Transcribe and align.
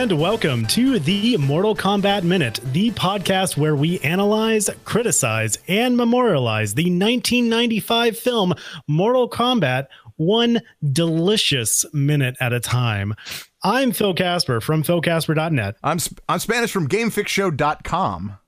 and 0.00 0.18
welcome 0.18 0.64
to 0.64 0.98
the 0.98 1.36
Mortal 1.36 1.76
Kombat 1.76 2.22
Minute, 2.22 2.58
the 2.72 2.90
podcast 2.92 3.58
where 3.58 3.76
we 3.76 4.00
analyze, 4.00 4.70
criticize, 4.86 5.58
and 5.68 5.94
memorialize 5.94 6.72
the 6.72 6.84
1995 6.84 8.18
film 8.18 8.54
Mortal 8.88 9.28
Kombat 9.28 9.88
one 10.16 10.62
delicious 10.90 11.84
minute 11.92 12.34
at 12.40 12.54
a 12.54 12.60
time. 12.60 13.14
I'm 13.62 13.92
Phil 13.92 14.14
Casper 14.14 14.62
from 14.62 14.82
philcasper.net. 14.82 15.76
I'm 15.82 15.98
I'm 16.30 16.38
Spanish 16.38 16.72
from 16.72 16.88
gamefixshow.com. 16.88 18.38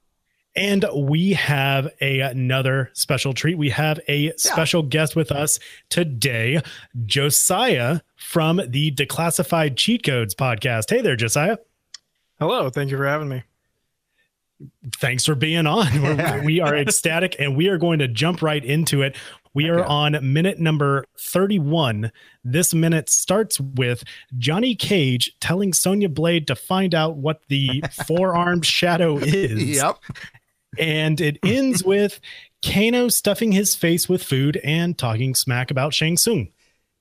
And 0.55 0.85
we 0.95 1.33
have 1.33 1.89
a, 2.01 2.21
another 2.21 2.91
special 2.93 3.33
treat. 3.33 3.57
We 3.57 3.71
have 3.71 4.01
a 4.07 4.33
special 4.37 4.83
guest 4.83 5.17
with 5.17 5.33
us 5.33 5.59
today, 5.89 6.61
Josiah 7.07 8.01
from 8.17 8.61
the 8.69 8.93
Declassified 8.93 9.77
Cheat 9.77 10.05
Codes 10.05 10.35
podcast. 10.35 10.91
Hey 10.91 11.01
there, 11.01 11.17
Josiah. 11.17 11.57
Hello. 12.39 12.69
Thank 12.69 12.91
you 12.91 12.99
for 12.99 13.07
having 13.07 13.29
me. 13.29 13.45
Thanks 14.99 15.25
for 15.25 15.35
being 15.35 15.67
on. 15.67 16.03
We're, 16.03 16.43
we 16.45 16.61
are 16.61 16.77
ecstatic 16.77 17.37
and 17.39 17.57
we 17.57 17.69
are 17.69 17.79
going 17.79 17.99
to 18.01 18.09
jump 18.09 18.43
right 18.43 18.65
into 18.65 19.03
it. 19.03 19.17
We 19.55 19.69
are 19.69 19.85
on 19.85 20.19
minute 20.33 20.59
number 20.59 21.05
31. 21.19 22.11
This 22.43 22.73
minute 22.73 23.11
starts 23.11 23.61
with 23.61 24.03
Johnny 24.39 24.75
Cage 24.75 25.35
telling 25.41 25.73
Sonya 25.73 26.09
Blade 26.09 26.47
to 26.47 26.55
find 26.55 26.95
out 26.95 27.17
what 27.17 27.43
the 27.49 27.83
four 28.07 28.35
armed 28.35 28.65
shadow 28.67 29.19
is. 29.19 29.63
Yep 29.63 29.99
and 30.79 31.21
it 31.21 31.39
ends 31.43 31.85
with 31.85 32.21
Kano 32.65 33.09
stuffing 33.09 33.53
his 33.53 33.75
face 33.75 34.09
with 34.09 34.23
food 34.23 34.59
and 34.63 34.97
talking 34.97 35.35
smack 35.35 35.71
about 35.71 35.95
Shang 35.95 36.17
Tsung. 36.17 36.49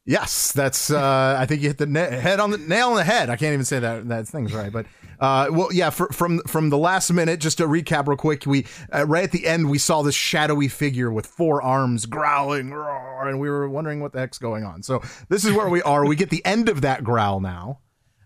Yes, 0.05 0.51
that's. 0.51 0.89
Uh, 0.89 1.35
I 1.37 1.45
think 1.45 1.61
you 1.61 1.67
hit 1.67 1.77
the 1.77 1.85
na- 1.85 2.09
head 2.09 2.39
on 2.39 2.49
the 2.49 2.57
nail 2.57 2.89
on 2.89 2.95
the 2.95 3.03
head. 3.03 3.29
I 3.29 3.35
can't 3.35 3.53
even 3.53 3.65
say 3.65 3.79
that 3.79 4.07
that 4.07 4.27
thing's 4.27 4.51
right, 4.51 4.71
but 4.71 4.87
uh, 5.19 5.47
well, 5.51 5.71
yeah. 5.71 5.91
For, 5.91 6.07
from 6.07 6.39
from 6.47 6.71
the 6.71 6.77
last 6.77 7.13
minute, 7.13 7.39
just 7.39 7.59
to 7.59 7.67
recap 7.67 8.07
real 8.07 8.17
quick, 8.17 8.47
we 8.47 8.65
uh, 8.91 9.05
right 9.05 9.23
at 9.23 9.31
the 9.31 9.45
end 9.45 9.69
we 9.69 9.77
saw 9.77 10.01
this 10.01 10.15
shadowy 10.15 10.69
figure 10.69 11.11
with 11.11 11.27
four 11.27 11.61
arms 11.61 12.07
growling, 12.07 12.71
roar, 12.71 13.27
and 13.27 13.39
we 13.39 13.47
were 13.47 13.69
wondering 13.69 13.99
what 13.99 14.11
the 14.11 14.19
heck's 14.19 14.39
going 14.39 14.63
on. 14.63 14.81
So 14.81 15.03
this 15.29 15.45
is 15.45 15.53
where 15.53 15.69
we 15.69 15.83
are. 15.83 16.03
we 16.03 16.15
get 16.15 16.31
the 16.31 16.43
end 16.45 16.67
of 16.67 16.81
that 16.81 17.03
growl 17.03 17.39
now, 17.39 17.81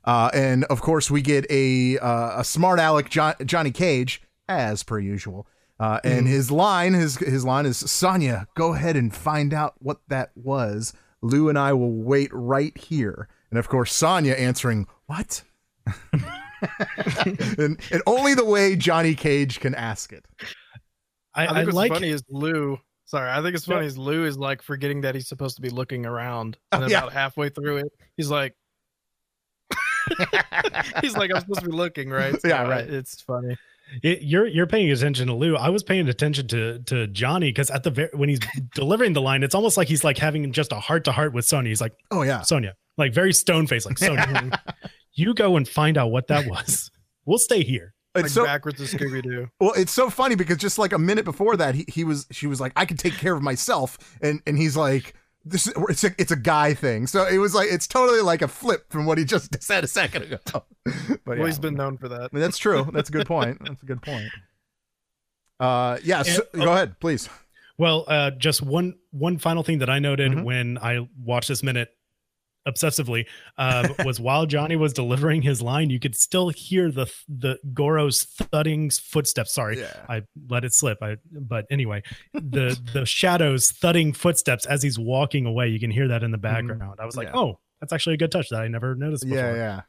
uh, 0.06 0.30
and 0.34 0.64
of 0.66 0.80
course 0.80 1.12
we 1.12 1.22
get 1.22 1.46
a 1.50 2.00
uh, 2.00 2.40
a 2.40 2.44
smart 2.46 2.80
aleck 2.80 3.10
John- 3.10 3.36
Johnny 3.44 3.72
Cage 3.72 4.22
as 4.48 4.84
per 4.84 5.00
usual. 5.00 5.48
Uh, 5.80 6.00
and 6.04 6.26
mm. 6.26 6.30
his 6.30 6.52
line, 6.52 6.94
his 6.94 7.18
his 7.18 7.44
line 7.44 7.66
is 7.66 7.78
Sonya, 7.78 8.48
go 8.56 8.74
ahead 8.74 8.96
and 8.96 9.14
find 9.14 9.54
out 9.54 9.76
what 9.80 10.00
that 10.08 10.32
was. 10.36 10.94
Liu 11.22 11.50
and 11.50 11.60
I 11.60 11.74
will 11.74 11.92
wait 11.92 12.30
right 12.32 12.78
here. 12.78 13.28
And 13.50 13.60
of 13.60 13.68
course, 13.68 13.94
Sonya 13.94 14.34
answering, 14.34 14.88
"What?" 15.08 15.44
and, 16.14 17.80
and 17.92 18.02
only 18.08 18.36
the 18.36 18.46
way 18.46 18.76
Johnny 18.76 19.16
Cage 19.16 19.60
can 19.60 19.76
ask 19.76 20.14
it. 20.14 20.26
I, 21.34 21.44
I 21.44 21.48
think 21.48 21.58
I 21.58 21.64
what's 21.66 21.76
like... 21.76 21.92
funny 21.92 22.10
is 22.10 22.24
Liu. 22.30 22.80
Sorry, 23.04 23.30
I 23.30 23.42
think 23.42 23.56
it's 23.56 23.66
funny 23.66 23.82
yeah. 23.82 23.88
is 23.88 23.98
Liu 23.98 24.26
is 24.26 24.38
like 24.38 24.62
forgetting 24.62 25.02
that 25.02 25.14
he's 25.14 25.28
supposed 25.28 25.58
to 25.58 25.62
be 25.62 25.70
looking 25.70 26.06
around, 26.06 26.58
and 26.72 26.86
oh, 26.86 26.88
yeah. 26.88 27.00
about 27.00 27.14
halfway 27.14 27.50
through 27.50 27.78
it, 27.78 27.92
he's 28.16 28.32
like, 28.32 28.56
he's 31.02 31.18
like, 31.18 31.32
I'm 31.32 31.42
supposed 31.42 31.62
to 31.62 31.70
be 31.70 31.76
looking, 31.76 32.10
right? 32.10 32.40
So, 32.42 32.48
yeah, 32.48 32.64
right. 32.64 32.90
It's 32.90 33.22
funny. 33.22 33.58
It, 34.04 34.24
you're 34.24 34.48
you're 34.48 34.68
paying 34.68 34.92
attention 34.92 35.28
to 35.28 35.34
Liu. 35.34 35.56
I 35.56 35.70
was 35.70 35.84
paying 35.84 36.08
attention 36.08 36.48
to 36.48 36.80
to 36.80 37.08
Johnny 37.08 37.50
because 37.50 37.70
at 37.70 37.84
the 37.84 37.92
very 37.92 38.10
when 38.14 38.30
he's 38.30 38.40
delivering 38.74 39.14
the 39.14 39.22
line, 39.22 39.44
it's 39.44 39.56
almost 39.56 39.78
like 39.78 39.88
he's 39.88 40.04
like 40.04 40.18
having 40.18 40.52
just 40.52 40.72
a 40.72 40.80
heart 40.80 41.04
to 41.06 41.12
heart 41.12 41.34
with 41.34 41.46
Sonya. 41.46 41.70
He's 41.70 41.82
like, 41.82 41.94
"Oh 42.12 42.24
yeah, 42.24 42.42
Sonya," 42.42 42.76
like 42.98 43.14
very 43.14 43.34
stone 43.34 43.68
faced, 43.68 43.86
like 43.86 43.98
Sonya. 43.98 44.52
you 45.14 45.34
go 45.34 45.56
and 45.56 45.68
find 45.68 45.98
out 45.98 46.12
what 46.12 46.28
that 46.28 46.48
was. 46.48 46.90
We'll 47.26 47.38
stay 47.38 47.64
here. 47.64 47.94
It's 48.16 48.24
like 48.24 48.32
so, 48.32 48.46
backwards 48.46 48.78
to 48.78 48.98
Scooby 48.98 49.22
Doo. 49.22 49.48
Well, 49.60 49.74
it's 49.74 49.92
so 49.92 50.10
funny 50.10 50.36
because 50.36 50.58
just 50.58 50.78
like 50.78 50.94
a 50.94 51.00
minute 51.00 51.26
before 51.26 51.58
that, 51.58 51.76
he, 51.76 51.86
he 51.88 52.04
was 52.04 52.28
she 52.32 52.48
was 52.48 52.60
like, 52.60 52.72
"I 52.76 52.86
can 52.86 52.98
take 52.98 53.14
care 53.14 53.36
of 53.36 53.42
myself," 53.42 53.98
and 54.22 54.42
and 54.48 54.58
he's 54.58 54.76
like 54.76 55.14
this 55.46 55.72
it's 55.90 56.04
a 56.04 56.12
it's 56.18 56.32
a 56.32 56.36
guy 56.36 56.74
thing. 56.74 57.06
So 57.08 57.26
it 57.26 57.38
was 57.38 57.54
like 57.54 57.70
it's 57.72 57.88
totally 57.88 58.22
like 58.22 58.42
a 58.42 58.48
flip 58.48 58.92
from 58.92 59.06
what 59.06 59.18
he 59.18 59.26
just 59.26 59.62
said 59.64 59.84
a 59.84 59.88
second 59.88 60.24
ago. 60.24 60.40
but 60.54 61.20
well, 61.26 61.46
he's 61.46 61.60
been 61.60 61.76
known 61.76 61.98
for 61.98 62.10
that. 62.10 62.32
That's 62.34 62.58
true. 62.58 62.90
That's 62.92 63.10
a 63.10 63.12
good 63.12 63.28
point. 63.28 63.60
That's 63.64 63.82
a 63.82 63.86
good 63.86 64.02
point. 64.02 64.30
Uh, 65.60 65.98
yeah. 66.04 66.24
So, 66.24 66.42
and, 66.54 66.64
go 66.64 66.74
ahead, 66.74 67.00
please. 67.00 67.30
Well, 67.78 68.06
uh, 68.08 68.32
just 68.32 68.62
one 68.62 68.96
one 69.12 69.38
final 69.38 69.62
thing 69.62 69.80
that 69.80 69.90
I 69.90 70.00
noted 70.00 70.32
mm-hmm. 70.32 70.44
when 70.44 70.78
I 70.80 71.08
watched 71.24 71.50
this 71.50 71.62
minute 71.62 71.90
obsessively 72.68 73.26
um, 73.58 73.94
was 74.06 74.20
while 74.20 74.46
Johnny 74.46 74.76
was 74.76 74.94
delivering 74.94 75.42
his 75.42 75.62
line, 75.62 75.90
you 75.90 76.00
could 76.00 76.16
still 76.16 76.50
hear 76.50 76.92
the 76.92 77.12
the 77.28 77.58
Goro's 77.74 78.24
thudding 78.24 78.90
footsteps. 78.90 79.54
Sorry, 79.54 79.80
yeah. 79.80 80.06
I 80.10 80.24
let 80.50 80.66
it 80.66 80.74
slip. 80.74 80.98
I 81.02 81.18
but 81.32 81.66
anyway, 81.70 82.04
the 82.34 82.80
the 82.94 83.06
shadows 83.06 83.72
thudding 83.72 84.14
footsteps 84.14 84.66
as 84.66 84.84
he's 84.84 85.00
walking 85.00 85.46
away. 85.46 85.68
You 85.70 85.80
can 85.80 85.92
hear 85.92 86.08
that 86.08 86.24
in 86.24 86.32
the 86.32 86.38
mm-hmm. 86.38 86.68
background. 86.68 87.00
I 87.00 87.06
was 87.06 87.18
like, 87.18 87.28
yeah. 87.28 87.40
oh, 87.40 87.60
that's 87.80 87.94
actually 87.94 88.16
a 88.16 88.18
good 88.18 88.32
touch 88.32 88.50
that 88.50 88.62
I 88.62 88.68
never 88.68 88.96
noticed 88.96 89.24
before. 89.24 89.38
Yeah, 89.38 89.56
yeah. 89.56 89.82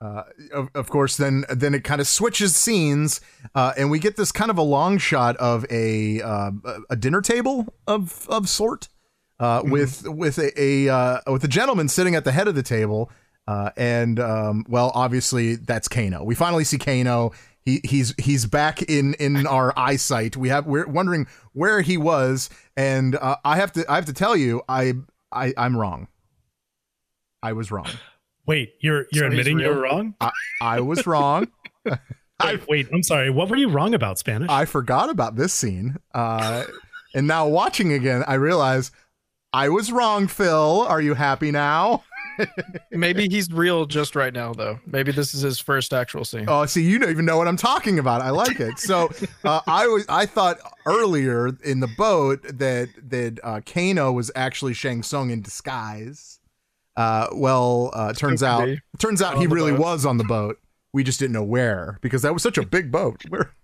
Uh, 0.00 0.24
of, 0.52 0.68
of, 0.74 0.90
course, 0.90 1.16
then 1.16 1.44
then 1.48 1.74
it 1.74 1.84
kind 1.84 2.00
of 2.00 2.08
switches 2.08 2.56
scenes, 2.56 3.20
uh, 3.54 3.72
and 3.76 3.88
we 3.88 4.00
get 4.00 4.16
this 4.16 4.32
kind 4.32 4.50
of 4.50 4.58
a 4.58 4.62
long 4.62 4.98
shot 4.98 5.36
of 5.36 5.64
a 5.70 6.20
uh, 6.20 6.50
a 6.90 6.96
dinner 6.96 7.20
table 7.20 7.72
of 7.86 8.26
of 8.28 8.48
sort, 8.48 8.88
uh, 9.40 9.60
mm-hmm. 9.60 9.70
with 9.70 10.08
with 10.08 10.38
a, 10.38 10.60
a 10.60 10.88
uh, 10.88 11.20
with 11.32 11.44
a 11.44 11.48
gentleman 11.48 11.88
sitting 11.88 12.14
at 12.14 12.24
the 12.24 12.32
head 12.32 12.48
of 12.48 12.54
the 12.54 12.62
table, 12.62 13.10
uh, 13.46 13.70
and 13.76 14.20
um, 14.20 14.64
well, 14.68 14.92
obviously 14.94 15.56
that's 15.56 15.88
Kano. 15.88 16.24
We 16.24 16.34
finally 16.34 16.64
see 16.64 16.78
Kano. 16.78 17.32
He 17.64 17.80
he's 17.84 18.14
he's 18.18 18.46
back 18.46 18.82
in 18.82 19.14
in 19.14 19.46
our 19.46 19.72
eyesight. 19.78 20.36
We 20.36 20.48
have 20.48 20.66
we're 20.66 20.86
wondering 20.86 21.26
where 21.52 21.80
he 21.80 21.96
was, 21.96 22.50
and 22.76 23.14
uh, 23.16 23.36
I 23.44 23.56
have 23.56 23.72
to 23.72 23.84
I 23.90 23.96
have 23.96 24.06
to 24.06 24.12
tell 24.12 24.36
you 24.36 24.62
I 24.68 24.94
I 25.30 25.54
I'm 25.56 25.76
wrong. 25.76 26.08
I 27.42 27.52
was 27.52 27.70
wrong. 27.70 27.88
Wait, 28.46 28.74
you're 28.80 29.06
you're 29.12 29.24
so 29.24 29.26
admitting 29.26 29.58
you're 29.58 29.80
wrong? 29.80 30.14
I, 30.20 30.30
I 30.60 30.80
was 30.80 31.06
wrong. 31.06 31.48
wait, 32.44 32.68
wait, 32.68 32.88
I'm 32.92 33.02
sorry. 33.02 33.30
What 33.30 33.48
were 33.48 33.56
you 33.56 33.68
wrong 33.68 33.94
about, 33.94 34.18
Spanish? 34.18 34.48
I 34.50 34.64
forgot 34.64 35.10
about 35.10 35.36
this 35.36 35.52
scene. 35.52 35.96
Uh, 36.14 36.64
and 37.14 37.26
now 37.26 37.46
watching 37.46 37.92
again, 37.92 38.24
I 38.26 38.34
realize 38.34 38.90
I 39.52 39.68
was 39.68 39.92
wrong, 39.92 40.28
Phil. 40.28 40.86
Are 40.88 41.00
you 41.00 41.14
happy 41.14 41.50
now? 41.50 42.04
Maybe 42.90 43.28
he's 43.28 43.50
real 43.52 43.84
just 43.84 44.16
right 44.16 44.32
now, 44.32 44.54
though. 44.54 44.80
Maybe 44.86 45.12
this 45.12 45.34
is 45.34 45.42
his 45.42 45.58
first 45.58 45.92
actual 45.92 46.24
scene. 46.24 46.46
Oh, 46.48 46.64
see, 46.66 46.82
you 46.82 46.98
don't 46.98 47.10
even 47.10 47.24
know 47.24 47.36
what 47.36 47.48
I'm 47.48 47.56
talking 47.56 47.98
about. 47.98 48.22
I 48.22 48.30
like 48.30 48.60
it. 48.60 48.78
So, 48.78 49.10
uh, 49.44 49.60
I 49.66 49.86
was 49.86 50.06
I 50.08 50.26
thought 50.26 50.58
earlier 50.86 51.50
in 51.64 51.80
the 51.80 51.90
boat 51.98 52.42
that 52.44 52.88
that 53.10 53.38
uh, 53.42 53.60
Kano 53.66 54.12
was 54.12 54.30
actually 54.34 54.74
Shang 54.74 55.02
Tsung 55.02 55.30
in 55.30 55.42
disguise. 55.42 56.40
Uh, 56.96 57.28
well, 57.32 57.90
uh, 57.94 58.12
turns 58.12 58.42
out 58.42 58.68
turns 58.98 59.20
out 59.20 59.38
he 59.38 59.46
really 59.46 59.72
boat. 59.72 59.80
was 59.80 60.06
on 60.06 60.18
the 60.18 60.24
boat. 60.24 60.58
We 60.92 61.04
just 61.04 61.18
didn't 61.20 61.32
know 61.32 61.44
where 61.44 61.98
because 62.00 62.22
that 62.22 62.32
was 62.32 62.42
such 62.42 62.58
a 62.58 62.66
big 62.66 62.90
boat. 62.90 63.22
Where 63.28 63.54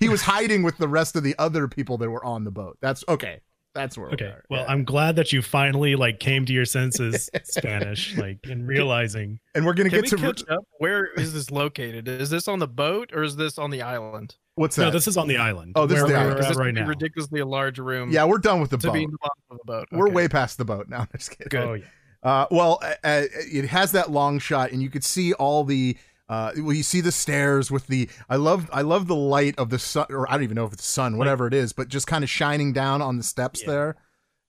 he 0.00 0.08
was 0.08 0.22
hiding 0.22 0.62
with 0.62 0.76
the 0.78 0.88
rest 0.88 1.16
of 1.16 1.22
the 1.22 1.34
other 1.38 1.68
people 1.68 1.96
that 1.98 2.10
were 2.10 2.24
on 2.24 2.44
the 2.44 2.50
boat. 2.50 2.76
That's 2.80 3.02
okay. 3.08 3.40
That's 3.74 3.96
where. 3.96 4.10
Okay. 4.10 4.26
We 4.26 4.30
are. 4.30 4.44
well, 4.50 4.60
yeah. 4.62 4.72
I'm 4.72 4.84
glad 4.84 5.16
that 5.16 5.32
you 5.32 5.40
finally 5.40 5.94
like 5.96 6.20
came 6.20 6.44
to 6.46 6.52
your 6.52 6.64
senses, 6.64 7.30
Spanish, 7.44 8.16
like 8.18 8.46
in 8.46 8.66
realizing. 8.66 9.40
And 9.54 9.64
we're 9.64 9.72
gonna 9.74 9.88
Can 9.90 10.02
get 10.02 10.10
to 10.10 10.16
catch 10.16 10.42
up. 10.48 10.64
Where 10.78 11.06
is 11.06 11.32
this 11.32 11.50
located? 11.50 12.06
Is 12.08 12.30
this 12.30 12.48
on 12.48 12.58
the 12.58 12.68
boat 12.68 13.10
or 13.14 13.22
is 13.22 13.36
this 13.36 13.58
on 13.58 13.70
the 13.70 13.82
island? 13.82 14.36
What's 14.56 14.76
that? 14.76 14.82
No, 14.84 14.90
this 14.90 15.08
is 15.08 15.16
on 15.16 15.28
the 15.28 15.38
island. 15.38 15.72
Oh, 15.76 15.86
this 15.86 15.98
is 15.98 16.06
the 16.06 16.14
island. 16.14 16.44
We're 16.54 16.64
right 16.64 16.74
now. 16.74 16.86
Ridiculously 16.86 17.40
a 17.40 17.46
large 17.46 17.78
room. 17.78 18.10
Yeah, 18.10 18.24
we're 18.26 18.38
done 18.38 18.60
with 18.60 18.70
the 18.70 18.76
to 18.78 18.88
boat. 18.88 18.92
Be 18.92 19.04
in 19.04 19.10
the 19.10 19.18
bottom 19.18 19.42
of 19.50 19.58
the 19.58 19.64
boat. 19.64 19.88
Okay. 19.90 19.96
We're 19.96 20.10
way 20.10 20.28
past 20.28 20.58
the 20.58 20.64
boat 20.66 20.88
now. 20.90 21.06
just 21.16 21.30
kidding. 21.30 21.48
Good. 21.48 21.68
Oh 21.68 21.74
yeah. 21.74 21.84
Uh, 22.22 22.46
well, 22.50 22.78
uh, 22.82 22.94
uh, 23.02 23.22
it 23.52 23.64
has 23.66 23.92
that 23.92 24.10
long 24.10 24.38
shot, 24.38 24.70
and 24.70 24.80
you 24.80 24.88
could 24.90 25.02
see 25.02 25.32
all 25.34 25.64
the 25.64 25.96
uh, 26.32 26.50
well, 26.56 26.72
you 26.72 26.82
see 26.82 27.02
the 27.02 27.12
stairs 27.12 27.70
with 27.70 27.88
the 27.88 28.08
I 28.30 28.36
love 28.36 28.70
I 28.72 28.80
love 28.80 29.06
the 29.06 29.14
light 29.14 29.54
of 29.58 29.68
the 29.68 29.78
sun, 29.78 30.06
or 30.08 30.26
I 30.30 30.34
don't 30.34 30.44
even 30.44 30.54
know 30.54 30.64
if 30.64 30.72
it's 30.72 30.86
sun, 30.86 31.18
whatever 31.18 31.46
it 31.46 31.52
is, 31.52 31.74
but 31.74 31.88
just 31.88 32.06
kind 32.06 32.24
of 32.24 32.30
shining 32.30 32.72
down 32.72 33.02
on 33.02 33.18
the 33.18 33.22
steps 33.22 33.60
yeah. 33.60 33.68
there. 33.68 33.96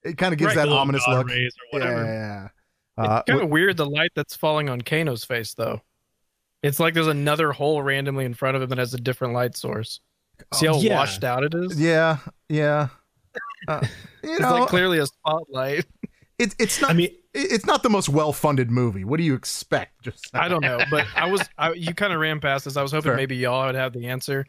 It 0.06 0.18
kind 0.18 0.32
of 0.32 0.40
gives 0.40 0.56
right, 0.56 0.66
that 0.66 0.72
ominous 0.72 1.06
look. 1.10 1.28
Rays 1.28 1.54
or 1.54 1.78
whatever. 1.78 2.06
Yeah. 2.06 2.48
Uh, 2.96 3.18
it's 3.18 3.30
kind 3.30 3.44
of 3.44 3.50
weird 3.50 3.76
the 3.76 3.86
light 3.86 4.12
that's 4.16 4.34
falling 4.34 4.70
on 4.70 4.80
Kano's 4.80 5.26
face 5.26 5.56
though. 5.56 5.82
It's 6.62 6.80
like 6.80 6.94
there's 6.94 7.08
another 7.08 7.52
hole 7.52 7.84
randomly 7.84 8.24
in 8.24 8.34
front 8.34 8.56
of 8.56 8.62
him 8.62 8.70
that 8.70 8.78
has 8.78 8.94
a 8.94 8.98
different 8.98 9.34
light 9.34 9.58
source. 9.58 10.00
See 10.54 10.68
how 10.68 10.78
yeah. 10.78 10.96
washed 10.96 11.26
out 11.26 11.44
it 11.44 11.54
is? 11.54 11.78
Yeah, 11.78 12.20
yeah. 12.48 12.88
Uh, 13.66 13.80
it's 14.22 14.42
know, 14.42 14.60
like 14.60 14.68
clearly 14.68 14.98
a 15.00 15.06
spotlight. 15.06 15.86
It's 16.38 16.54
it's 16.60 16.82
not. 16.82 16.92
I 16.92 16.94
mean, 16.94 17.16
it's 17.34 17.66
not 17.66 17.84
the 17.84 17.90
most 17.90 18.10
well-funded 18.10 18.70
movie. 18.70 19.04
What 19.04 19.18
do 19.18 19.24
you 19.24 19.34
expect? 19.34 20.02
Just 20.04 20.36
I 20.36 20.48
don't 20.48 20.62
know, 20.62 20.80
but 20.90 21.06
I 21.16 21.28
was 21.28 21.42
I, 21.58 21.74
you 21.74 21.94
kind 21.94 22.14
of 22.14 22.20
ran 22.20 22.40
past 22.40 22.66
this. 22.66 22.78
I 22.78 22.82
was 22.82 22.92
hoping 22.92 23.16
maybe 23.16 23.36
y'all 23.36 23.66
would 23.66 23.76
have 23.76 23.94
the 23.94 24.08
answer. 24.08 24.46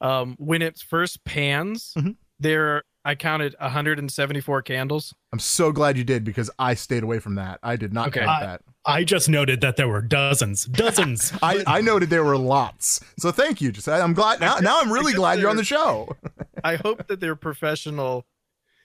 Um, 0.00 0.34
when 0.38 0.62
it 0.62 0.78
first 0.78 1.24
pans, 1.24 1.92
mm-hmm. 1.96 2.10
there 2.40 2.82
I 3.04 3.14
counted 3.14 3.54
174 3.60 4.62
candles. 4.62 5.14
I'm 5.32 5.38
so 5.38 5.72
glad 5.72 5.96
you 5.96 6.04
did 6.04 6.24
because 6.24 6.50
I 6.58 6.74
stayed 6.74 7.02
away 7.02 7.18
from 7.18 7.34
that. 7.36 7.58
I 7.62 7.76
did 7.76 7.92
not 7.92 8.08
Okay. 8.08 8.20
count 8.20 8.30
I- 8.30 8.46
that. 8.46 8.62
I 8.84 9.04
just 9.04 9.28
noted 9.28 9.60
that 9.60 9.76
there 9.76 9.86
were 9.86 10.02
dozens, 10.02 10.64
dozens. 10.64 11.32
I, 11.42 11.62
I 11.68 11.80
noted 11.82 12.10
there 12.10 12.24
were 12.24 12.36
lots. 12.36 12.98
So 13.16 13.30
thank 13.30 13.60
you. 13.60 13.70
Just 13.70 13.88
I'm 13.88 14.12
glad 14.12 14.40
now. 14.40 14.56
Now 14.58 14.80
I'm 14.80 14.92
really 14.92 15.12
glad 15.12 15.38
you're 15.38 15.50
on 15.50 15.56
the 15.56 15.62
show. 15.62 16.16
I 16.64 16.74
hope 16.76 17.06
that 17.06 17.20
they're 17.20 17.36
professional 17.36 18.26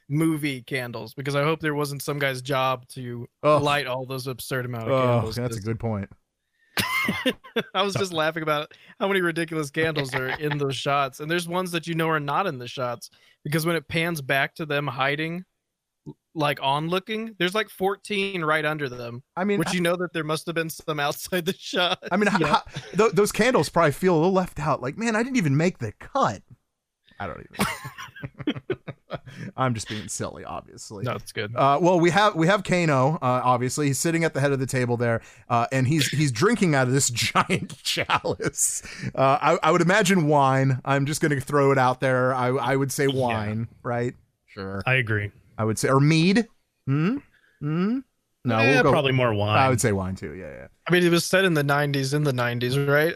movie 0.10 0.62
candles 0.62 1.14
because 1.14 1.36
I 1.36 1.44
hope 1.44 1.60
there 1.60 1.76
wasn't 1.76 2.02
some 2.02 2.18
guy's 2.20 2.42
job 2.42 2.88
to 2.90 3.28
Oh. 3.44 3.58
light 3.58 3.88
all 3.88 4.06
those 4.06 4.28
absurd 4.28 4.66
amount 4.66 4.86
of 4.86 4.92
Oh, 4.92 5.02
candles. 5.16 5.36
that's 5.36 5.58
a 5.58 5.62
good 5.62 5.80
point. 5.80 6.10
I 7.74 7.82
was 7.82 7.94
just 7.96 8.14
laughing 8.14 8.44
about 8.44 8.74
how 9.00 9.08
many 9.08 9.22
ridiculous 9.22 9.70
candles 9.72 10.14
are 10.14 10.28
in 10.30 10.58
those 10.58 10.76
shots, 10.86 11.20
and 11.20 11.30
there's 11.32 11.48
ones 11.48 11.72
that 11.72 11.88
you 11.88 11.96
know 11.96 12.08
are 12.10 12.20
not 12.20 12.48
in 12.48 12.58
the 12.60 12.68
shots 12.68 13.10
because 13.44 13.66
when 13.66 13.76
it 13.76 13.88
pans 13.88 14.22
back 14.22 14.54
to 14.56 14.66
them 14.66 14.86
hiding, 14.88 15.44
like 16.36 16.60
on 16.62 16.88
looking, 16.88 17.36
there's 17.40 17.56
like 17.56 17.70
14 17.70 18.44
right 18.46 18.64
under 18.66 18.88
them, 18.90 19.24
I 19.36 19.44
mean, 19.44 19.58
which 19.60 19.74
you 19.74 19.82
know 19.82 19.96
that 19.98 20.14
there 20.14 20.24
must 20.24 20.46
have 20.46 20.56
been 20.56 20.70
some 20.70 21.00
outside 21.00 21.46
the 21.46 21.54
shot. 21.58 22.00
I 22.12 22.18
mean, 22.18 22.28
how, 22.28 22.46
how, 22.46 22.64
th- 22.96 23.14
those 23.14 23.32
candles 23.32 23.70
probably 23.70 23.92
feel 23.94 24.14
a 24.14 24.18
little 24.18 24.32
left 24.34 24.60
out. 24.60 24.82
Like, 24.82 24.98
man, 24.98 25.16
I 25.16 25.24
didn't 25.24 25.38
even 25.38 25.58
make 25.58 25.80
the 25.80 25.94
cut. 25.94 26.44
I 27.20 27.26
don't 27.28 27.46
even. 28.46 28.57
I'm 29.56 29.74
just 29.74 29.88
being 29.90 30.08
silly, 30.08 30.44
obviously. 30.46 31.04
no, 31.04 31.14
it's 31.14 31.32
good. 31.32 31.56
Uh, 31.56 31.80
well, 31.82 32.00
we 32.00 32.10
have 32.12 32.36
we 32.36 32.48
have 32.48 32.64
Kano. 32.64 33.16
Uh, 33.22 33.42
obviously, 33.44 33.88
he's 33.88 34.00
sitting 34.00 34.24
at 34.24 34.34
the 34.34 34.40
head 34.40 34.52
of 34.52 34.60
the 34.60 34.66
table 34.66 34.98
there, 34.98 35.22
uh, 35.50 35.68
and 35.72 35.88
he's 35.88 36.08
he's 36.10 36.32
drinking 36.32 36.76
out 36.76 36.88
of 36.88 36.94
this 36.94 37.10
giant 37.12 37.78
chalice. 37.84 38.82
Uh, 39.16 39.38
I, 39.42 39.60
I 39.64 39.72
would 39.72 39.82
imagine 39.82 40.28
wine. 40.28 40.82
I'm 40.86 41.06
just 41.06 41.22
going 41.22 41.32
to 41.32 41.42
throw 41.42 41.72
it 41.72 41.78
out 41.78 42.00
there. 42.00 42.34
I 42.34 42.48
I 42.50 42.76
would 42.76 42.92
say 42.92 43.08
wine, 43.08 43.68
right? 43.84 44.14
Sure. 44.48 44.82
I 44.86 44.96
agree. 44.96 45.32
I 45.58 45.64
would 45.66 45.78
say 45.80 45.90
or 45.90 46.00
mead. 46.00 46.48
Hmm. 46.86 47.18
Hmm. 47.60 48.00
No, 48.46 48.60
Eh, 48.60 48.76
we'll 48.76 48.84
go. 48.84 48.92
probably 48.92 49.12
more 49.12 49.34
wine. 49.34 49.58
I 49.58 49.68
would 49.68 49.82
say 49.82 49.92
wine 49.92 50.16
too. 50.16 50.34
Yeah, 50.34 50.50
yeah. 50.52 50.68
I 50.88 50.92
mean, 50.94 51.04
it 51.04 51.10
was 51.10 51.26
set 51.26 51.44
in 51.44 51.54
the 51.54 51.64
90s, 51.66 52.14
in 52.14 52.24
the 52.24 52.32
90s, 52.32 52.88
right? 52.88 53.14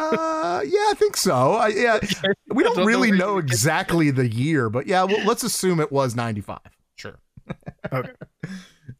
Uh, 0.00 0.62
yeah, 0.64 0.78
I 0.90 0.94
think 0.96 1.16
so. 1.16 1.54
I, 1.54 1.68
yeah, 1.68 1.98
we 2.48 2.62
don't 2.62 2.76
don't 2.76 2.86
really 2.86 3.10
know 3.10 3.38
exactly 3.38 4.10
the 4.10 4.28
year, 4.28 4.70
but 4.70 4.86
yeah, 4.86 5.04
well, 5.04 5.24
let's 5.26 5.42
assume 5.42 5.80
it 5.80 5.92
was 5.92 6.14
95. 6.16 6.58
Sure. 6.96 7.18
Okay. 7.92 8.12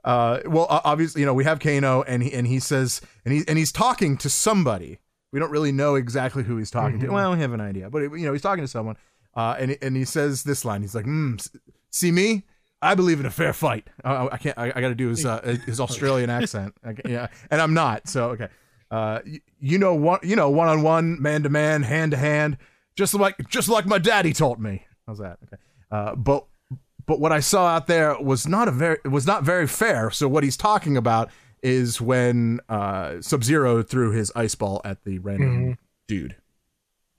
Uh, 0.05 0.41
well, 0.47 0.67
obviously, 0.69 1.21
you 1.21 1.27
know, 1.27 1.35
we 1.35 1.45
have 1.45 1.59
Kano, 1.61 2.03
and 2.03 2.23
he 2.23 2.33
and 2.33 2.47
he 2.47 2.59
says, 2.59 3.01
and 3.25 3.35
he 3.35 3.43
and 3.47 3.59
he's 3.59 3.71
talking 3.73 4.17
to 4.19 4.31
somebody. 4.31 4.99
We 5.33 5.39
don't 5.39 5.51
really 5.51 5.73
know 5.73 5.95
exactly 5.97 6.43
who 6.43 6.57
he's 6.57 6.71
talking 6.71 6.99
to. 7.01 7.07
Mhm. 7.07 7.13
Well, 7.13 7.33
we 7.33 7.41
have 7.41 7.53
an 7.53 7.61
idea, 7.61 7.91
but 7.91 7.99
you 8.03 8.25
know, 8.27 8.33
he's 8.33 8.43
talking 8.43 8.65
to 8.65 8.69
someone. 8.69 8.97
Uh, 9.37 9.55
and 9.59 9.77
and 9.83 9.97
he 9.97 10.05
says 10.05 10.43
this 10.45 10.65
line. 10.65 10.81
He's 10.81 10.95
like, 10.95 11.05
mm, 11.07 11.47
"See 11.91 12.11
me? 12.11 12.45
I 12.83 12.95
believe 12.95 13.21
in 13.21 13.27
a 13.27 13.31
fair 13.31 13.53
fight." 13.53 13.89
Uh, 14.03 14.29
I 14.33 14.39
can't. 14.39 14.57
I, 14.59 14.73
I 14.75 14.81
got 14.81 14.89
to 14.89 14.95
do 14.95 15.09
his 15.09 15.27
uh, 15.27 15.57
his 15.67 15.79
Australian 15.81 16.31
accent. 16.31 16.75
I 16.85 16.95
yeah, 17.07 17.29
and 17.51 17.61
I'm 17.61 17.75
not. 17.75 18.09
So 18.09 18.31
okay. 18.31 18.49
Uh, 18.91 19.21
you, 19.25 19.41
you 19.61 19.79
know 19.79 19.95
one. 19.95 20.21
You 20.23 20.37
know 20.37 20.51
one 20.51 20.69
on 20.69 20.83
one, 20.83 21.21
man 21.21 21.43
to 21.45 21.49
man, 21.49 21.83
hand 21.83 22.11
to 22.13 22.17
hand, 22.17 22.59
just 22.97 23.15
like 23.15 23.37
just 23.49 23.69
like 23.69 23.87
my 23.87 23.99
daddy 23.99 24.33
taught 24.33 24.59
me. 24.59 24.85
How's 25.07 25.19
that? 25.19 25.39
Okay. 25.45 25.63
Uh, 25.91 26.15
but 26.15 26.47
but 27.07 27.21
what 27.21 27.33
I 27.33 27.41
saw 27.41 27.67
out 27.67 27.87
there 27.87 28.17
was 28.21 28.47
not 28.47 28.69
a 28.69 28.71
very 28.71 28.99
was 29.05 29.27
not 29.27 29.43
very 29.43 29.67
fair. 29.67 30.11
So 30.11 30.29
what 30.29 30.45
he's 30.45 30.57
talking 30.57 30.97
about 30.97 31.31
is 31.63 32.01
when 32.01 32.61
uh, 32.69 33.21
Sub 33.21 33.45
Zero 33.45 33.83
threw 33.83 34.13
his 34.13 34.33
ice 34.35 34.55
ball 34.55 34.81
at 34.85 35.05
the 35.05 35.19
random 35.19 35.79
dude, 36.09 36.37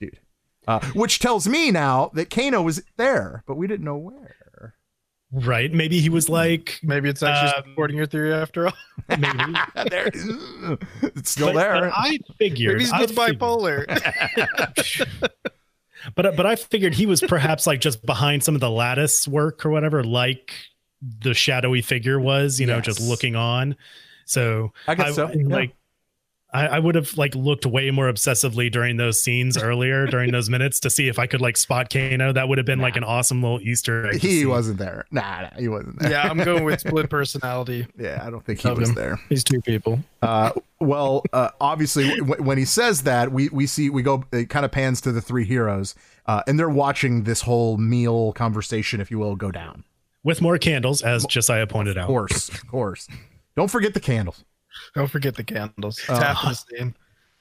dude, 0.00 0.18
uh, 0.66 0.80
which 0.94 1.18
tells 1.18 1.46
me 1.46 1.70
now 1.70 2.10
that 2.14 2.30
Kano 2.30 2.62
was 2.62 2.82
there, 2.96 3.44
but 3.46 3.56
we 3.56 3.66
didn't 3.66 3.84
know 3.84 3.96
where. 3.96 4.34
Right. 5.32 5.72
Maybe 5.72 6.00
he 6.00 6.08
was 6.08 6.28
like, 6.28 6.80
Maybe 6.82 7.08
it's 7.08 7.22
actually 7.22 7.62
Um, 7.62 7.70
supporting 7.70 7.96
your 7.96 8.06
theory 8.06 8.34
after 8.34 8.66
all. 8.66 8.72
maybe. 9.08 9.28
there, 9.90 10.10
it's 10.12 11.30
still 11.30 11.52
But- 11.52 11.54
there. 11.54 11.80
but 11.80 11.92
I 11.94 12.18
figured. 12.38 12.74
Maybe 12.78 12.84
he's 12.84 12.92
I 12.92 13.06
bipolar. 13.06 13.86
but 16.14 16.36
but 16.36 16.46
I 16.46 16.56
figured 16.56 16.94
he 16.94 17.06
was 17.06 17.20
perhaps 17.20 17.66
like 17.66 17.80
just 17.80 18.04
behind 18.04 18.42
some 18.42 18.54
of 18.54 18.60
the 18.60 18.70
lattice 18.70 19.26
work 19.28 19.64
or 19.64 19.70
whatever, 19.70 20.02
like 20.04 20.52
the 21.20 21.34
shadowy 21.34 21.82
figure 21.82 22.20
was, 22.20 22.60
you 22.60 22.66
know, 22.66 22.80
just 22.80 23.00
looking 23.00 23.36
on. 23.36 23.76
So 24.24 24.72
I 24.86 24.94
guess 24.94 25.14
so, 25.16 25.30
yeah. 25.32 25.66
Like, 26.52 26.70
I, 26.70 26.76
I 26.76 26.78
would 26.78 26.94
have 26.94 27.16
like 27.16 27.34
looked 27.34 27.64
way 27.66 27.90
more 27.90 28.12
obsessively 28.12 28.70
during 28.70 28.96
those 28.96 29.22
scenes 29.22 29.56
earlier 29.56 30.06
during 30.06 30.32
those 30.32 30.50
minutes 30.50 30.80
to 30.80 30.90
see 30.90 31.08
if 31.08 31.18
I 31.18 31.26
could 31.26 31.40
like 31.40 31.56
spot 31.56 31.90
Kano. 31.90 32.32
That 32.32 32.48
would 32.48 32.58
have 32.58 32.66
been 32.66 32.78
like 32.80 32.96
an 32.96 33.04
awesome 33.04 33.42
little 33.42 33.60
Easter 33.60 34.08
egg. 34.08 34.20
he 34.20 34.40
see. 34.40 34.46
wasn't 34.46 34.78
there. 34.78 35.06
Nah, 35.10 35.42
nah, 35.42 35.50
he 35.58 35.68
wasn't 35.68 35.98
there. 36.00 36.10
yeah, 36.10 36.22
I'm 36.28 36.38
going 36.38 36.64
with 36.64 36.80
split 36.86 37.08
personality. 37.10 37.86
Yeah, 37.98 38.22
I 38.24 38.30
don't 38.30 38.44
think 38.44 38.60
he 38.60 38.70
was 38.70 38.90
him. 38.90 38.94
there. 38.94 39.18
He's 39.28 39.44
two 39.44 39.60
people. 39.62 40.00
Uh, 40.20 40.50
well, 40.80 41.22
uh, 41.32 41.50
obviously, 41.60 42.16
w- 42.18 42.42
when 42.42 42.58
he 42.58 42.64
says 42.64 43.02
that, 43.02 43.32
we 43.32 43.48
we 43.50 43.66
see 43.66 43.88
we 43.90 44.02
go. 44.02 44.24
It 44.32 44.50
kind 44.50 44.64
of 44.64 44.72
pans 44.72 45.00
to 45.02 45.12
the 45.12 45.20
three 45.22 45.44
heroes, 45.44 45.94
uh, 46.26 46.42
and 46.46 46.58
they're 46.58 46.68
watching 46.68 47.22
this 47.24 47.42
whole 47.42 47.76
meal 47.78 48.32
conversation, 48.32 49.00
if 49.00 49.10
you 49.10 49.18
will, 49.18 49.36
go 49.36 49.50
down. 49.50 49.84
with 50.24 50.40
more 50.42 50.58
candles, 50.58 51.02
as 51.02 51.24
Josiah 51.26 51.66
pointed 51.66 51.96
out. 51.96 52.02
Of 52.02 52.08
course, 52.08 52.48
of 52.50 52.66
course. 52.68 53.08
Don't 53.56 53.70
forget 53.70 53.94
the 53.94 54.00
candles, 54.00 54.44
Don't 54.94 55.10
forget 55.10 55.36
the 55.36 55.44
candles. 55.44 55.98
It's 55.98 56.08
Uh, 56.10 56.20
half 56.22 56.42
the 56.42 56.54
scene. 56.54 56.94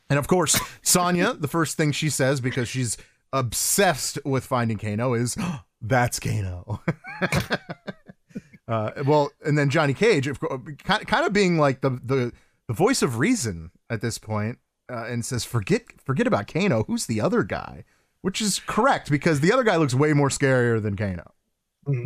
and 0.10 0.20
of 0.20 0.28
course, 0.28 0.60
Sonya. 0.82 1.34
the 1.34 1.48
first 1.48 1.78
thing 1.78 1.92
she 1.92 2.10
says 2.10 2.40
because 2.42 2.68
she's 2.70 2.98
obsessed 3.34 4.20
with 4.26 4.46
finding 4.46 4.78
Kano 4.78 5.14
is, 5.14 5.38
"That's 5.82 6.20
Kano." 6.20 6.82
uh, 8.68 8.92
well, 9.06 9.32
and 9.46 9.58
then 9.58 9.70
Johnny 9.70 9.94
Cage, 9.94 10.28
of 10.28 10.40
course, 10.40 10.62
kind 10.84 11.06
kind 11.08 11.26
of 11.26 11.34
being 11.34 11.58
like 11.58 11.82
the 11.82 11.92
the 12.04 12.32
the 12.68 12.74
voice 12.74 13.02
of 13.02 13.20
reason 13.20 13.72
at 13.90 14.02
this 14.02 14.18
point, 14.18 14.60
uh, 14.90 15.06
and 15.06 15.26
says, 15.26 15.44
"Forget 15.44 15.84
forget 16.04 16.28
about 16.28 16.48
Kano. 16.48 16.84
Who's 16.84 17.06
the 17.06 17.22
other 17.22 17.44
guy?" 17.44 17.84
Which 18.22 18.40
is 18.40 18.60
correct 18.60 19.10
because 19.10 19.40
the 19.40 19.52
other 19.52 19.64
guy 19.64 19.78
looks 19.78 19.96
way 19.96 20.14
more 20.14 20.30
scarier 20.30 20.82
than 20.82 20.96
Kano. 20.96 21.32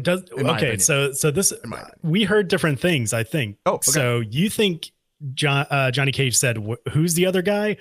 Does 0.01 0.23
okay, 0.31 0.49
opinion. 0.49 0.79
so 0.79 1.11
so 1.11 1.29
this 1.29 1.51
we 2.01 2.23
heard 2.23 2.47
different 2.47 2.79
things. 2.79 3.11
I 3.13 3.23
think. 3.23 3.57
Oh, 3.65 3.73
okay. 3.73 3.91
so 3.91 4.19
you 4.21 4.49
think 4.49 4.91
John 5.33 5.65
uh, 5.69 5.91
Johnny 5.91 6.11
Cage 6.11 6.35
said 6.37 6.57
who's 6.91 7.13
the 7.13 7.25
other 7.25 7.41
guy? 7.41 7.77